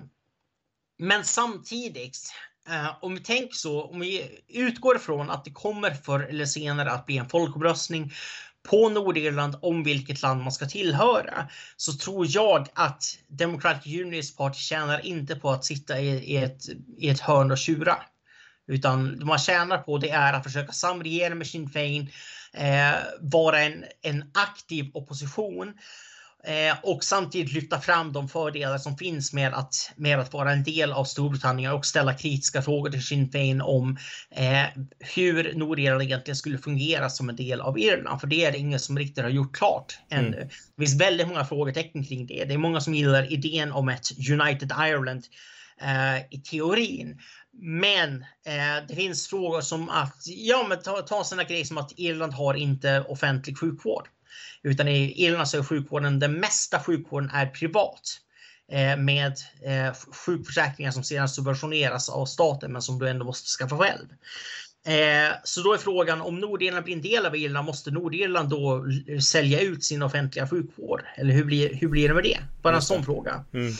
men 0.99 1.25
samtidigt, 1.25 2.33
eh, 2.69 2.91
om 3.01 3.15
vi 3.15 3.21
tänker 3.21 3.55
så, 3.55 3.85
om 3.85 4.01
vi 4.01 4.41
utgår 4.49 4.97
ifrån 4.97 5.31
att 5.31 5.45
det 5.45 5.51
kommer 5.51 5.91
förr 5.91 6.21
eller 6.21 6.45
senare 6.45 6.91
att 6.91 7.07
bli 7.07 7.19
en 7.19 7.29
folkomröstning 7.29 8.13
på 8.63 8.89
Nordirland 8.89 9.57
om 9.63 9.85
vilket 9.85 10.23
land 10.23 10.43
man 10.43 10.53
ska 10.53 10.67
tillhöra 10.67 11.49
så 11.77 11.93
tror 11.93 12.27
jag 12.29 12.69
att 12.75 13.05
Democratic 13.29 13.95
Unionist 13.95 14.37
Party 14.37 14.59
tjänar 14.59 15.07
inte 15.07 15.37
på 15.37 15.51
att 15.51 15.65
sitta 15.65 16.01
i, 16.01 16.09
i, 16.09 16.37
ett, 16.37 16.63
i 16.99 17.09
ett 17.09 17.21
hörn 17.21 17.51
och 17.51 17.59
tjura. 17.59 17.97
Utan 18.67 19.19
det 19.19 19.25
man 19.25 19.39
tjänar 19.39 19.79
på 19.79 19.99
det 19.99 20.11
är 20.11 20.33
att 20.33 20.45
försöka 20.45 20.73
samregera 20.73 21.35
med 21.35 21.47
Sinn 21.47 21.69
Fein 21.69 22.03
eh, 22.03 22.09
vara 23.21 23.61
en, 23.61 23.85
en 24.03 24.25
aktiv 24.35 24.91
opposition 24.95 25.75
eh, 26.45 26.77
och 26.83 27.05
samtidigt 27.05 27.53
lyfta 27.53 27.81
fram 27.81 28.13
de 28.13 28.29
fördelar 28.29 28.79
som 28.79 28.97
finns 28.97 29.33
med 29.33 29.55
att, 29.55 29.93
med 29.97 30.19
att 30.19 30.33
vara 30.33 30.53
en 30.53 30.63
del 30.63 30.93
av 30.93 31.05
Storbritannien 31.05 31.73
och 31.73 31.87
ställa 31.87 32.15
kritiska 32.15 32.63
frågor 32.63 32.91
till 32.91 33.07
Sinn 33.07 33.31
Féin 33.33 33.61
om 33.61 33.99
eh, 34.31 34.65
hur 34.99 35.55
Nordirland 35.55 36.03
egentligen 36.03 36.37
skulle 36.37 36.59
fungera 36.59 37.11
som 37.11 37.29
en 37.29 37.37
del 37.37 37.61
av 37.61 37.79
Irland. 37.79 38.21
För 38.21 38.27
det 38.27 38.45
är 38.45 38.53
det 38.53 38.59
ingen 38.59 38.81
som 38.81 38.99
riktigt 38.99 39.25
har 39.25 39.31
gjort 39.31 39.57
klart 39.57 39.99
ännu. 40.11 40.37
Mm. 40.37 40.49
Det 40.49 40.83
finns 40.83 41.01
väldigt 41.01 41.29
många 41.29 41.45
frågetecken 41.45 42.05
kring 42.05 42.27
det. 42.27 42.45
Det 42.45 42.55
är 42.55 42.59
många 42.59 42.81
som 42.81 42.95
gillar 42.95 43.33
idén 43.33 43.73
om 43.73 43.89
ett 43.89 44.31
United 44.31 44.73
Ireland 44.81 45.25
eh, 45.83 46.17
i 46.31 46.39
teorin. 46.39 47.19
Men 47.63 48.25
eh, 48.45 48.87
det 48.89 48.95
finns 48.95 49.29
frågor 49.29 49.61
som 49.61 49.89
att, 49.89 50.23
ja 50.27 50.67
men 50.69 50.83
ta, 50.83 51.03
ta 51.03 51.25
sådana 51.25 51.45
grejer 51.45 51.65
som 51.65 51.79
att 51.79 51.93
Irland 51.97 52.33
har 52.33 52.55
inte 52.55 53.05
offentlig 53.09 53.59
sjukvård. 53.59 54.09
Utan 54.63 54.89
i 54.89 55.25
Irland 55.25 55.49
så 55.49 55.59
är 55.59 55.63
sjukvården, 55.63 56.19
den 56.19 56.33
mesta 56.33 56.81
sjukvården 56.81 57.31
är 57.31 57.47
privat. 57.47 58.21
Eh, 58.73 58.97
med 58.97 59.33
eh, 59.63 59.95
sjukförsäkringar 60.27 60.91
som 60.91 61.05
sedan 61.05 61.29
subventioneras 61.29 62.09
av 62.09 62.27
staten 62.27 62.73
men 62.73 62.83
som 62.83 62.99
du 62.99 63.09
ändå 63.09 63.25
måste 63.25 63.49
skaffa 63.49 63.79
själv. 63.79 64.07
Eh, 64.87 65.35
så 65.45 65.61
då 65.61 65.75
är 65.75 65.79
frågan 65.79 66.21
om 66.21 66.41
Nordirland 66.41 66.85
blir 66.85 66.95
en 66.95 67.03
del 67.03 67.27
av 67.27 67.37
Irland, 67.37 67.67
måste 67.67 67.91
Nordirland 67.91 68.49
då 68.49 68.85
sälja 69.23 69.61
ut 69.61 69.85
sin 69.85 70.03
offentliga 70.03 70.49
sjukvård? 70.49 71.03
Eller 71.17 71.35
hur 71.35 71.45
blir, 71.45 71.75
hur 71.75 71.89
blir 71.89 72.09
det 72.09 72.15
med 72.15 72.25
det? 72.25 72.39
Bara 72.63 72.77
en 72.77 72.83
sån 72.83 73.05
fråga. 73.05 73.45
Mm. 73.55 73.73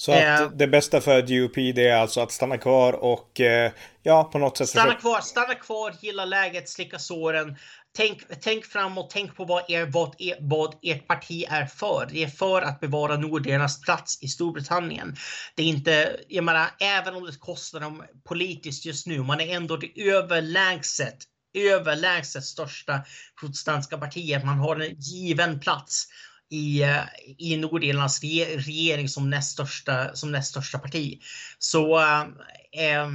Så 0.00 0.12
att 0.12 0.40
eh, 0.40 0.50
det 0.50 0.66
bästa 0.66 1.00
för 1.00 1.22
DUP 1.22 1.54
det 1.54 1.88
är 1.88 1.96
alltså 1.96 2.20
att 2.20 2.32
stanna 2.32 2.58
kvar 2.58 2.92
och 2.92 3.40
eh, 3.40 3.72
ja, 4.02 4.24
på 4.24 4.38
något 4.38 4.56
sätt 4.56 4.68
Stanna 4.68 4.84
försöka... 4.84 5.00
kvar, 5.00 5.20
stanna 5.20 5.54
kvar, 5.54 5.94
gilla 6.00 6.24
läget, 6.24 6.68
slicka 6.68 6.98
såren. 6.98 7.56
Tänk, 7.96 8.22
tänk 8.40 8.64
framåt, 8.64 9.10
tänk 9.10 9.36
på 9.36 9.44
vad, 9.44 9.70
er, 9.70 9.86
vad, 9.86 10.14
er, 10.18 10.36
vad 10.40 10.74
ert 10.82 11.06
parti 11.06 11.44
är 11.48 11.66
för. 11.66 12.08
Det 12.12 12.22
är 12.22 12.28
för 12.28 12.62
att 12.62 12.80
bevara 12.80 13.16
Nordirlands 13.16 13.80
plats 13.80 14.22
i 14.22 14.28
Storbritannien. 14.28 15.16
Det 15.54 15.62
är 15.62 15.66
inte, 15.66 16.20
jag 16.28 16.44
menar, 16.44 16.66
även 16.80 17.14
om 17.14 17.26
det 17.26 17.38
kostar 17.38 17.80
dem 17.80 18.04
politiskt 18.28 18.86
just 18.86 19.06
nu, 19.06 19.22
man 19.22 19.40
är 19.40 19.56
ändå 19.56 19.76
det 19.76 20.02
överlägset 20.02 21.18
överlägset 21.54 22.44
största 22.44 23.00
protestantiska 23.40 23.98
partiet. 23.98 24.44
Man 24.44 24.58
har 24.58 24.76
en 24.76 24.96
given 24.98 25.60
plats 25.60 26.06
i, 26.50 26.82
eh, 26.82 26.96
i 27.38 27.56
Nordirlands 27.56 28.20
regering 28.66 29.08
som 29.08 29.30
näst 29.30 29.52
största, 29.52 30.14
som 30.14 30.32
näst 30.32 30.50
största 30.50 30.78
parti. 30.78 31.18
Så 31.58 31.98
äh, 31.98 33.06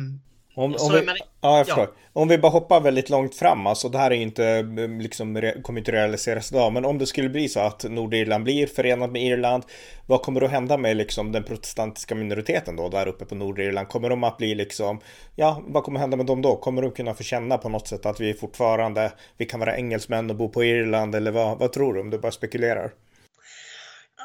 Om, 0.58 0.76
om, 0.80 0.91
vi, 0.93 1.06
men, 1.06 1.15
ja, 1.41 1.65
ja. 1.67 1.88
om 2.13 2.28
vi 2.28 2.38
bara 2.38 2.52
hoppar 2.52 2.82
väldigt 2.82 3.10
långt 3.10 3.36
fram, 3.36 3.67
alltså 3.67 3.89
det 3.89 3.98
här 3.98 4.12
är 4.12 4.15
inte, 4.15 4.63
liksom, 5.02 5.52
kommer 5.63 5.80
inte 5.80 5.91
realiseras 5.91 6.52
idag, 6.52 6.74
men 6.74 6.86
om 6.86 6.98
det 6.98 7.06
skulle 7.06 7.30
bli 7.30 7.50
så 7.50 7.60
att 7.60 7.84
Nordirland 7.84 8.43
blir 8.43 8.67
förenat 8.67 9.12
med 9.12 9.24
Irland, 9.24 9.63
vad 10.06 10.21
kommer 10.21 10.41
att 10.41 10.52
hända 10.52 10.78
med 10.78 10.98
liksom 10.98 11.32
den 11.32 11.43
protestantiska 11.43 12.15
minoriteten 12.15 12.76
då 12.76 12.89
där 12.89 13.08
uppe 13.08 13.26
på 13.26 13.36
Nordirland? 13.36 13.88
Kommer 13.88 14.10
de 14.10 14.24
att 14.24 14.38
bli 14.38 14.56
liksom, 14.56 15.00
ja, 15.36 15.63
vad 15.67 15.84
kommer 15.84 16.00
hända 16.00 16.17
med 16.17 16.26
dem 16.26 16.41
då? 16.41 16.56
Kommer 16.56 16.82
de 16.82 16.91
kunna 16.91 17.13
få 17.13 17.24
känna 17.24 17.58
på 17.58 17.69
något 17.69 17.88
sätt 17.88 18.06
att 18.06 18.19
vi 18.19 18.34
fortfarande, 18.34 19.12
vi 19.38 19.45
kan 19.45 19.60
vara 19.60 19.78
engelsmän 19.78 20.30
och 20.30 20.36
bo 20.36 20.50
på 20.50 20.63
Irland 20.63 21.15
eller 21.15 21.32
vad, 21.32 21.60
vad 21.60 21.71
tror 21.71 21.93
du 21.93 22.00
om 22.00 22.10
du 22.10 22.17
bara 22.17 22.32
spekulerar? 22.32 22.91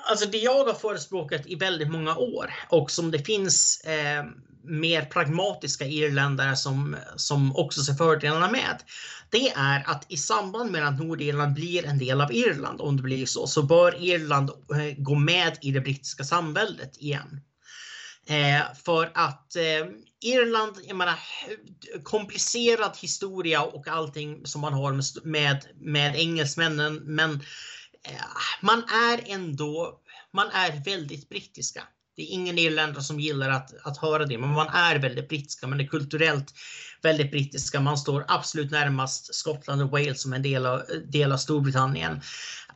Alltså 0.05 0.27
det 0.27 0.39
jag 0.39 0.65
har 0.65 0.75
förespråkat 0.75 1.47
i 1.47 1.55
väldigt 1.55 1.91
många 1.91 2.17
år 2.17 2.55
och 2.69 2.91
som 2.91 3.11
det 3.11 3.19
finns 3.19 3.81
eh, 3.81 4.25
mer 4.65 5.05
pragmatiska 5.05 5.85
irländare 5.85 6.57
som, 6.57 6.97
som 7.17 7.57
också 7.57 7.81
ser 7.81 7.95
fördelarna 7.95 8.51
med. 8.51 8.83
Det 9.31 9.51
är 9.51 9.91
att 9.91 10.07
i 10.09 10.17
samband 10.17 10.71
med 10.71 10.89
att 10.89 10.99
Nordirland 10.99 11.55
blir 11.55 11.87
en 11.87 11.99
del 11.99 12.21
av 12.21 12.33
Irland, 12.33 12.81
om 12.81 12.97
det 12.97 13.03
blir 13.03 13.27
så, 13.27 13.47
så 13.47 13.63
bör 13.63 14.05
Irland 14.05 14.51
eh, 14.51 14.95
gå 14.99 15.15
med 15.15 15.59
i 15.61 15.71
det 15.71 15.81
brittiska 15.81 16.25
samväldet 16.25 16.97
igen. 16.97 17.41
Eh, 18.27 18.63
för 18.85 19.11
att 19.15 19.57
eh, 19.57 19.87
Irland, 20.23 20.77
jag 20.85 20.97
menar, 20.97 21.19
komplicerad 22.03 22.93
historia 23.01 23.63
och 23.63 23.89
allting 23.89 24.47
som 24.47 24.61
man 24.61 24.73
har 24.73 24.93
med, 24.93 25.05
med, 25.25 25.67
med 25.81 26.17
engelsmännen, 26.17 26.95
men 26.95 27.43
Eh, 28.09 28.21
man 28.61 28.85
är 28.85 29.33
ändå, 29.33 30.01
man 30.33 30.51
är 30.51 30.85
väldigt 30.85 31.29
brittiska. 31.29 31.83
Det 32.17 32.23
är 32.23 32.35
ingen 32.35 32.59
irländare 32.59 33.03
som 33.03 33.21
gillar 33.21 33.51
att, 33.51 33.87
att 33.87 33.99
höra 33.99 34.27
det, 34.27 34.39
men 34.39 34.49
man 34.49 34.69
är 34.69 34.99
väldigt 34.99 35.29
brittiska. 35.29 35.67
Man 35.67 35.81
är 35.81 35.87
kulturellt 35.87 36.55
väldigt 37.03 37.31
brittiska. 37.31 37.81
Man 37.81 37.99
står 37.99 38.25
absolut 38.29 38.71
närmast 38.71 39.35
Skottland 39.35 39.83
och 39.83 39.91
Wales 39.91 40.23
som 40.23 40.33
en 40.33 40.43
del 40.43 40.67
av, 40.67 40.83
del 41.07 41.33
av 41.33 41.37
Storbritannien. 41.37 42.13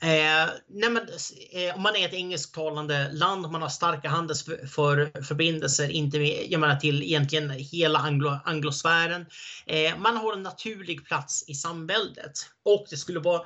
Eh, 0.01 0.51
nej 0.69 0.91
men, 0.91 1.09
eh, 1.53 1.75
om 1.75 1.83
man 1.83 1.97
är 1.97 2.09
ett 2.09 2.15
engelsktalande 2.15 3.13
land, 3.13 3.51
man 3.51 3.63
har 3.63 3.69
starka 3.69 4.09
handelsförbindelser, 4.09 5.89
inte 5.89 6.19
med, 6.19 6.47
jag 6.49 6.61
menar 6.61 6.77
till 6.77 7.03
egentligen 7.03 7.51
hela 7.51 7.99
anglo, 7.99 8.39
anglosfären. 8.45 9.27
Eh, 9.67 9.99
man 9.99 10.17
har 10.17 10.33
en 10.33 10.43
naturlig 10.43 11.07
plats 11.07 11.45
i 11.49 11.55
samväldet 11.55 12.33
och 12.65 12.87
det 12.91 12.97
skulle 12.97 13.21
vara 13.21 13.43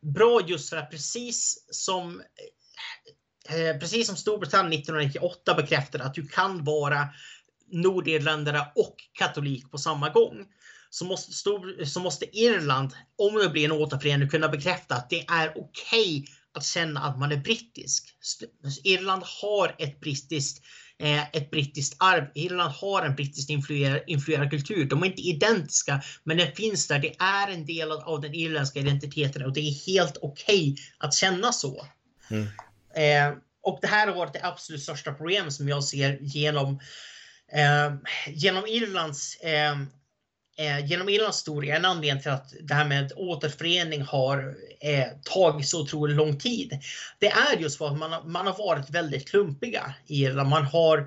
bra 0.00 0.40
just 0.46 0.70
för 0.70 0.76
att 0.76 0.90
precis 0.90 1.66
som 1.70 2.22
eh, 3.48 3.78
precis 3.80 4.06
som 4.06 4.16
Storbritannien 4.16 4.80
1998 4.80 5.54
bekräftade 5.54 6.04
att 6.04 6.14
du 6.14 6.28
kan 6.28 6.64
vara 6.64 7.08
nordirländare 7.70 8.66
och 8.74 8.96
katolik 9.12 9.70
på 9.70 9.78
samma 9.78 10.08
gång. 10.08 10.46
Så 10.90 11.04
måste, 11.04 11.32
Stor, 11.32 11.84
så 11.84 12.00
måste 12.00 12.38
Irland, 12.38 12.92
om 13.18 13.34
det 13.34 13.48
blir 13.48 13.64
en 13.64 13.72
återförening, 13.72 14.28
kunna 14.28 14.48
bekräfta 14.48 14.94
att 14.94 15.10
det 15.10 15.26
är 15.28 15.48
okej 15.48 16.18
okay 16.20 16.24
att 16.52 16.64
känna 16.64 17.00
att 17.00 17.18
man 17.18 17.32
är 17.32 17.36
brittisk. 17.36 18.16
Irland 18.84 19.22
har 19.42 19.74
ett 19.78 20.00
brittiskt, 20.00 20.58
eh, 20.58 20.64
ett 21.32 21.50
brittiskt 21.50 21.96
arv. 21.98 22.24
Irland 22.34 22.72
har 22.72 23.02
en 23.02 23.14
brittiskt 23.14 23.50
influerad, 23.50 24.00
influerad 24.06 24.50
kultur. 24.50 24.84
De 24.84 25.02
är 25.02 25.06
inte 25.06 25.22
identiska, 25.22 26.02
men 26.24 26.36
den 26.36 26.52
finns 26.52 26.88
där. 26.88 26.98
Det 26.98 27.14
är 27.18 27.52
en 27.52 27.66
del 27.66 27.92
av 27.92 28.20
den 28.20 28.34
irländska 28.34 28.80
identiteten 28.80 29.44
och 29.44 29.52
det 29.52 29.60
är 29.60 29.86
helt 29.86 30.16
okej 30.22 30.72
okay 30.72 30.84
att 30.98 31.14
känna 31.14 31.52
så. 31.52 31.86
Mm. 32.30 32.46
Eh, 32.94 33.38
och 33.62 33.78
det 33.82 33.86
här 33.86 34.06
har 34.06 34.14
varit 34.14 34.32
det 34.32 34.46
absolut 34.46 34.82
största 34.82 35.12
problemet 35.12 35.52
som 35.52 35.68
jag 35.68 35.84
ser 35.84 36.18
genom, 36.20 36.80
eh, 37.52 37.94
genom 38.28 38.66
Irlands 38.66 39.36
eh, 39.36 39.70
eh, 39.70 39.76
Eh, 40.58 40.86
genom 40.86 41.08
Irlands 41.08 41.36
historia, 41.38 41.76
en 41.76 41.84
anledning 41.84 42.22
till 42.22 42.30
att 42.30 42.54
det 42.60 42.74
här 42.74 42.84
med 42.84 43.12
återförening 43.16 44.02
har 44.02 44.54
eh, 44.80 45.06
tagit 45.22 45.68
så 45.68 45.82
otroligt 45.82 46.16
lång 46.16 46.38
tid. 46.38 46.78
Det 47.18 47.26
är 47.26 47.56
just 47.58 47.78
för 47.78 47.86
att 47.86 47.98
man, 47.98 48.32
man 48.32 48.46
har 48.46 48.58
varit 48.58 48.90
väldigt 48.90 49.28
klumpiga 49.28 49.94
i 50.06 50.24
Irland. 50.24 50.48
Man 50.48 50.64
har 50.64 50.98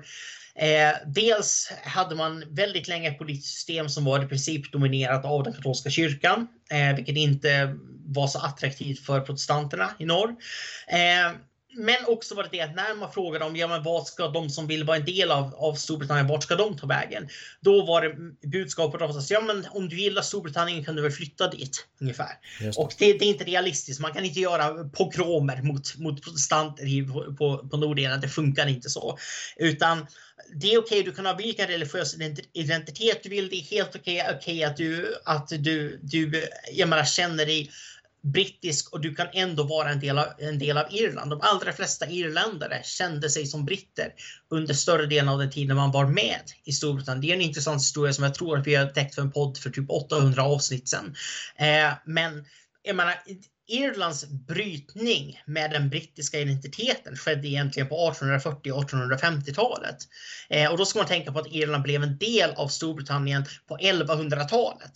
eh, 0.54 0.92
dels 1.06 1.72
hade 1.84 2.14
man 2.14 2.44
väldigt 2.48 2.88
länge 2.88 3.10
ett 3.10 3.18
politiskt 3.18 3.54
system 3.54 3.88
som 3.88 4.04
var 4.04 4.24
i 4.24 4.26
princip 4.26 4.72
dominerat 4.72 5.24
av 5.24 5.42
den 5.42 5.52
katolska 5.52 5.90
kyrkan, 5.90 6.48
eh, 6.70 6.96
vilket 6.96 7.16
inte 7.16 7.76
var 8.06 8.26
så 8.26 8.38
attraktivt 8.38 9.06
för 9.06 9.20
protestanterna 9.20 9.90
i 9.98 10.04
norr. 10.04 10.36
Eh, 10.88 11.32
men 11.74 11.96
också 12.06 12.34
var 12.34 12.48
det 12.52 12.60
att 12.60 12.74
när 12.74 12.94
man 12.94 13.12
frågade 13.12 13.44
om 13.44 13.56
ja, 13.56 13.68
men 13.68 13.82
vad 13.82 14.06
ska 14.06 14.28
de 14.28 14.50
som 14.50 14.66
vill 14.66 14.84
vara 14.84 14.96
en 14.96 15.04
del 15.04 15.30
av, 15.30 15.54
av 15.54 15.74
Storbritannien, 15.74 16.26
vart 16.26 16.42
ska 16.42 16.56
de 16.56 16.78
ta 16.78 16.86
vägen? 16.86 17.28
Då 17.60 17.86
var 17.86 18.02
det 18.02 18.48
budskapet 18.48 19.02
oftast, 19.02 19.30
ja 19.30 19.40
men 19.40 19.66
om 19.70 19.88
du 19.88 20.00
gillar 20.00 20.22
Storbritannien 20.22 20.84
kan 20.84 20.96
du 20.96 21.02
väl 21.02 21.10
flytta 21.10 21.48
dit 21.48 21.86
ungefär. 22.00 22.38
Det. 22.60 22.76
Och 22.76 22.94
det, 22.98 23.12
det, 23.12 23.24
är 23.24 23.28
inte 23.28 23.44
realistiskt. 23.44 24.00
Man 24.00 24.12
kan 24.12 24.24
inte 24.24 24.40
göra 24.40 24.84
pogromer 24.84 25.62
mot, 25.62 25.96
mot 25.98 26.22
protestanter 26.22 27.12
på, 27.12 27.36
på, 27.36 27.68
på 27.68 27.76
Nordirland. 27.76 28.22
Det 28.22 28.28
funkar 28.28 28.66
inte 28.66 28.90
så. 28.90 29.18
Utan 29.56 30.06
det 30.54 30.72
är 30.72 30.78
okej, 30.78 31.00
okay, 31.00 31.02
du 31.02 31.12
kan 31.16 31.26
ha 31.26 31.34
vilken 31.34 31.66
religiös 31.66 32.16
identitet 32.52 33.22
du 33.22 33.28
vill. 33.28 33.48
Det 33.48 33.56
är 33.56 33.76
helt 33.76 33.96
okej 33.96 34.22
okay, 34.22 34.36
okay, 34.36 34.62
att 34.62 34.76
du, 34.76 35.14
att 35.24 35.48
du, 35.48 36.00
du 36.02 36.48
jag 36.72 36.88
menar, 36.88 37.04
känner 37.04 37.46
dig 37.46 37.70
brittisk 38.22 38.92
och 38.92 39.00
du 39.00 39.14
kan 39.14 39.26
ändå 39.32 39.62
vara 39.62 39.90
en 39.90 40.00
del, 40.00 40.18
av, 40.18 40.26
en 40.38 40.58
del 40.58 40.78
av 40.78 40.86
Irland. 40.90 41.30
De 41.30 41.40
allra 41.42 41.72
flesta 41.72 42.06
irländare 42.06 42.80
kände 42.84 43.30
sig 43.30 43.46
som 43.46 43.64
britter 43.64 44.14
under 44.50 44.74
större 44.74 45.06
delen 45.06 45.28
av 45.28 45.38
den 45.38 45.50
tiden 45.50 45.76
man 45.76 45.90
var 45.90 46.06
med 46.06 46.42
i 46.64 46.72
Storbritannien. 46.72 47.20
Det 47.20 47.30
är 47.30 47.34
en 47.34 47.40
intressant 47.40 47.82
historia 47.82 48.12
som 48.12 48.24
jag 48.24 48.34
tror 48.34 48.58
att 48.58 48.66
vi 48.66 48.74
har 48.74 48.86
täckt 48.86 49.14
för 49.14 49.22
en 49.22 49.32
podd 49.32 49.58
för 49.58 49.70
typ 49.70 49.90
800 49.90 50.42
avsnitt 50.42 50.88
sedan. 50.88 51.14
Eh, 51.56 51.92
men 52.04 52.44
jag 52.82 52.96
menar, 52.96 53.14
Irlands 53.68 54.26
brytning 54.26 55.42
med 55.46 55.70
den 55.70 55.88
brittiska 55.88 56.38
identiteten 56.38 57.16
skedde 57.16 57.48
egentligen 57.48 57.88
på 57.88 58.08
1840 58.10 58.72
och 58.72 58.84
1850-talet. 58.84 59.96
Eh, 60.48 60.70
och 60.70 60.78
då 60.78 60.84
ska 60.84 60.98
man 60.98 61.08
tänka 61.08 61.32
på 61.32 61.38
att 61.38 61.52
Irland 61.54 61.82
blev 61.82 62.02
en 62.02 62.18
del 62.18 62.50
av 62.50 62.68
Storbritannien 62.68 63.44
på 63.66 63.76
1100-talet. 63.76 64.92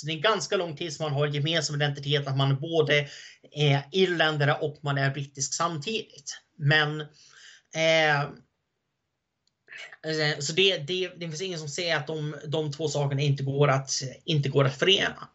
Så 0.00 0.06
det 0.06 0.12
är 0.12 0.16
en 0.16 0.22
ganska 0.22 0.56
lång 0.56 0.76
tid 0.76 0.92
som 0.92 1.04
man 1.04 1.12
har 1.12 1.26
gemensam 1.26 1.76
identitet, 1.76 2.26
att 2.26 2.36
man 2.36 2.60
både 2.60 3.08
är 3.52 3.82
irländare 3.92 4.54
och 4.54 4.78
man 4.82 4.98
är 4.98 5.10
brittisk 5.10 5.54
samtidigt. 5.54 6.38
Men 6.58 7.00
eh, 7.74 8.20
eh, 8.20 8.28
så 10.38 10.52
det, 10.52 10.78
det, 10.78 11.08
det 11.08 11.28
finns 11.28 11.42
ingen 11.42 11.58
som 11.58 11.68
säger 11.68 11.96
att 11.96 12.06
de, 12.06 12.36
de 12.46 12.72
två 12.72 12.88
sakerna 12.88 13.22
inte 13.22 13.42
går 13.42 13.68
att, 13.68 13.90
inte 14.24 14.48
går 14.48 14.64
att 14.64 14.78
förena. 14.78 15.28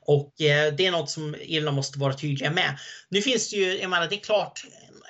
Och 0.00 0.40
eh, 0.40 0.74
det 0.74 0.86
är 0.86 0.90
något 0.90 1.10
som 1.10 1.34
Irland 1.34 1.76
måste 1.76 1.98
vara 1.98 2.14
tydliga 2.14 2.50
med. 2.50 2.78
Nu 3.08 3.22
finns 3.22 3.50
det 3.50 3.56
ju, 3.56 3.80
jag 3.80 3.90
menar, 3.90 4.08
det 4.08 4.16
är 4.16 4.20
klart, 4.20 4.64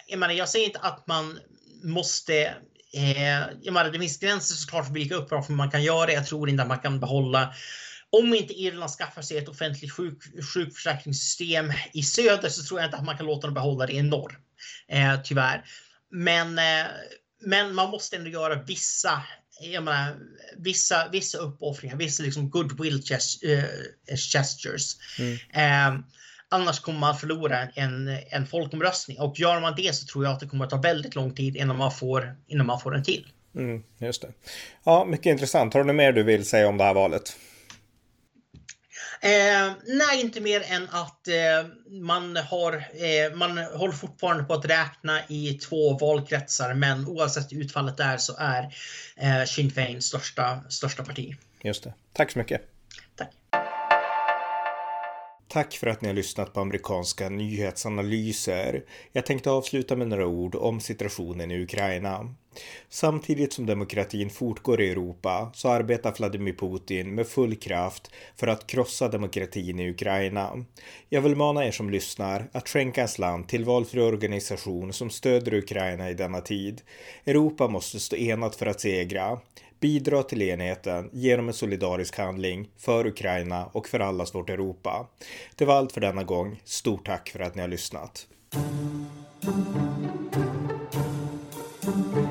jag 0.07 0.19
menar, 0.19 0.35
jag 0.35 0.49
säger 0.49 0.67
inte 0.67 0.79
att 0.79 1.07
man 1.07 1.39
måste 1.83 2.55
eh, 2.93 3.41
jag 3.63 3.73
menar, 3.73 3.91
det 3.91 3.99
finns 3.99 4.19
gränser 4.19 4.55
såklart 4.55 4.87
för 4.87 4.95
vilka 4.95 5.15
uppdrag 5.15 5.51
man 5.51 5.71
kan 5.71 5.83
göra. 5.83 6.13
Jag 6.13 6.27
tror 6.27 6.49
inte 6.49 6.63
att 6.63 6.69
man 6.69 6.79
kan 6.79 7.01
behålla 7.01 7.55
om 8.13 8.35
inte 8.35 8.55
Irland 8.55 8.91
skaffar 8.91 9.23
sig 9.23 9.39
ett 9.39 9.49
offentligt 9.49 9.93
sjuk, 9.93 10.23
sjukförsäkringssystem 10.55 11.73
i 11.93 12.03
söder 12.03 12.49
så 12.49 12.63
tror 12.63 12.81
jag 12.81 12.87
inte 12.87 12.97
att 12.97 13.05
man 13.05 13.17
kan 13.17 13.27
låta 13.27 13.47
dem 13.47 13.55
behålla 13.55 13.87
det 13.87 13.93
i 13.93 14.03
norr. 14.03 14.39
Eh, 14.89 15.21
tyvärr. 15.25 15.65
Men, 16.11 16.59
eh, 16.59 16.87
men 17.41 17.75
man 17.75 17.91
måste 17.91 18.17
ändå 18.17 18.31
göra 18.31 18.63
vissa 18.63 19.23
jag 19.61 19.83
menar, 19.83 20.17
vissa, 20.57 21.09
vissa 21.13 21.39
uppoffringar, 21.39 21.97
vissa 21.97 22.23
liksom 22.23 22.51
goodwill 22.51 23.03
eh, 23.43 24.17
gestures. 24.17 24.97
Mm. 25.19 25.35
Eh, 25.35 26.01
annars 26.49 26.81
kommer 26.81 26.99
man 26.99 27.17
förlora 27.17 27.69
en, 27.75 28.19
en 28.31 28.47
folkomröstning 28.47 29.21
och 29.21 29.41
gör 29.41 29.61
man 29.61 29.75
det 29.77 29.95
så 29.95 30.07
tror 30.07 30.25
jag 30.25 30.33
att 30.33 30.41
det 30.41 30.47
kommer 30.47 30.65
att 30.65 30.71
ta 30.71 30.77
väldigt 30.77 31.15
lång 31.15 31.35
tid 31.35 31.57
innan 31.57 31.77
man 31.77 31.93
får, 31.93 32.37
innan 32.47 32.67
man 32.67 32.81
får 32.81 32.95
en 32.95 33.05
till. 33.05 33.27
Mm, 33.55 33.83
just 33.99 34.23
det. 34.23 34.29
Ja, 34.85 35.05
mycket 35.05 35.27
intressant. 35.27 35.75
Har 35.75 35.85
du 35.85 35.93
mer 35.93 36.13
du 36.13 36.23
vill 36.23 36.45
säga 36.45 36.69
om 36.69 36.79
det 36.79 36.85
här 36.85 36.95
valet? 36.95 37.37
Eh, 39.21 39.73
nej, 39.87 40.21
inte 40.21 40.41
mer 40.41 40.65
än 40.69 40.89
att 40.91 41.29
eh, 41.29 41.35
man, 41.91 42.37
har, 42.37 42.73
eh, 42.75 43.35
man 43.35 43.59
håller 43.59 43.93
fortfarande 43.93 44.45
på 44.45 44.55
att 44.55 44.65
räkna 44.65 45.21
i 45.29 45.53
två 45.55 45.99
valkretsar, 45.99 46.75
men 46.75 47.07
oavsett 47.07 47.53
utfallet 47.53 47.97
där 47.97 48.17
så 48.17 48.37
är 48.39 48.63
eh, 49.17 49.45
Sinn 49.45 49.71
Féin 49.71 50.03
största, 50.03 50.61
största 50.69 51.05
parti. 51.05 51.37
Just 51.63 51.85
det. 51.85 51.93
Tack 52.13 52.31
så 52.31 52.39
mycket. 52.39 52.61
Tack. 53.17 53.31
Tack 55.57 55.75
för 55.75 55.87
att 55.87 56.03
ni 56.03 56.09
har 56.09 56.15
lyssnat 56.15 56.53
på 56.53 56.61
amerikanska 56.61 57.29
nyhetsanalyser. 57.29 58.85
Jag 59.13 59.27
tänkte 59.27 59.51
avsluta 59.51 59.97
med 59.97 60.09
några 60.09 60.27
ord 60.27 60.55
om 60.55 60.81
situationen 60.81 61.51
i 61.51 61.63
Ukraina. 61.63 62.35
Samtidigt 62.89 63.53
som 63.53 63.67
demokratin 63.67 64.31
fortgår 64.31 64.81
i 64.81 64.91
Europa 64.91 65.51
så 65.55 65.69
arbetar 65.69 66.15
Vladimir 66.19 66.53
Putin 66.53 67.15
med 67.15 67.27
full 67.27 67.57
kraft 67.57 68.11
för 68.37 68.47
att 68.47 68.67
krossa 68.67 69.09
demokratin 69.09 69.81
i 69.81 69.91
Ukraina. 69.91 70.65
Jag 71.09 71.23
vill 71.23 71.37
mana 71.37 71.67
er 71.67 71.71
som 71.71 71.91
lyssnar 71.91 72.49
att 72.53 72.69
skänka 72.69 73.01
ens 73.01 73.19
land 73.19 73.49
till 73.49 73.65
valfri 73.65 74.01
organisation 74.01 74.93
som 74.93 75.11
stöder 75.11 75.55
Ukraina 75.55 76.11
i 76.11 76.15
denna 76.15 76.41
tid. 76.41 76.83
Europa 77.27 77.69
måste 77.69 78.01
stå 78.01 78.17
enat 78.17 78.57
för 78.57 78.67
att 78.67 78.81
segra. 78.81 79.39
Bidra 79.87 80.23
till 80.23 80.43
enheten 80.43 81.11
genom 81.13 81.49
en 81.49 81.55
solidarisk 81.55 82.19
handling 82.19 82.69
för 82.77 83.07
Ukraina 83.07 83.67
och 83.67 83.89
för 83.89 84.01
allas 84.01 84.35
vårt 84.35 84.51
Europa. 84.51 85.07
Det 85.57 85.65
var 85.65 85.75
allt 85.75 85.93
för 85.93 86.01
denna 86.01 86.25
gång. 86.25 86.61
Stort 86.65 87.07
tack 87.07 87.29
för 87.29 87.41
att 87.41 87.55
ni 87.55 87.61
har 87.61 87.69
lyssnat. 87.69 88.27
thank 91.83 92.17
you 92.17 92.26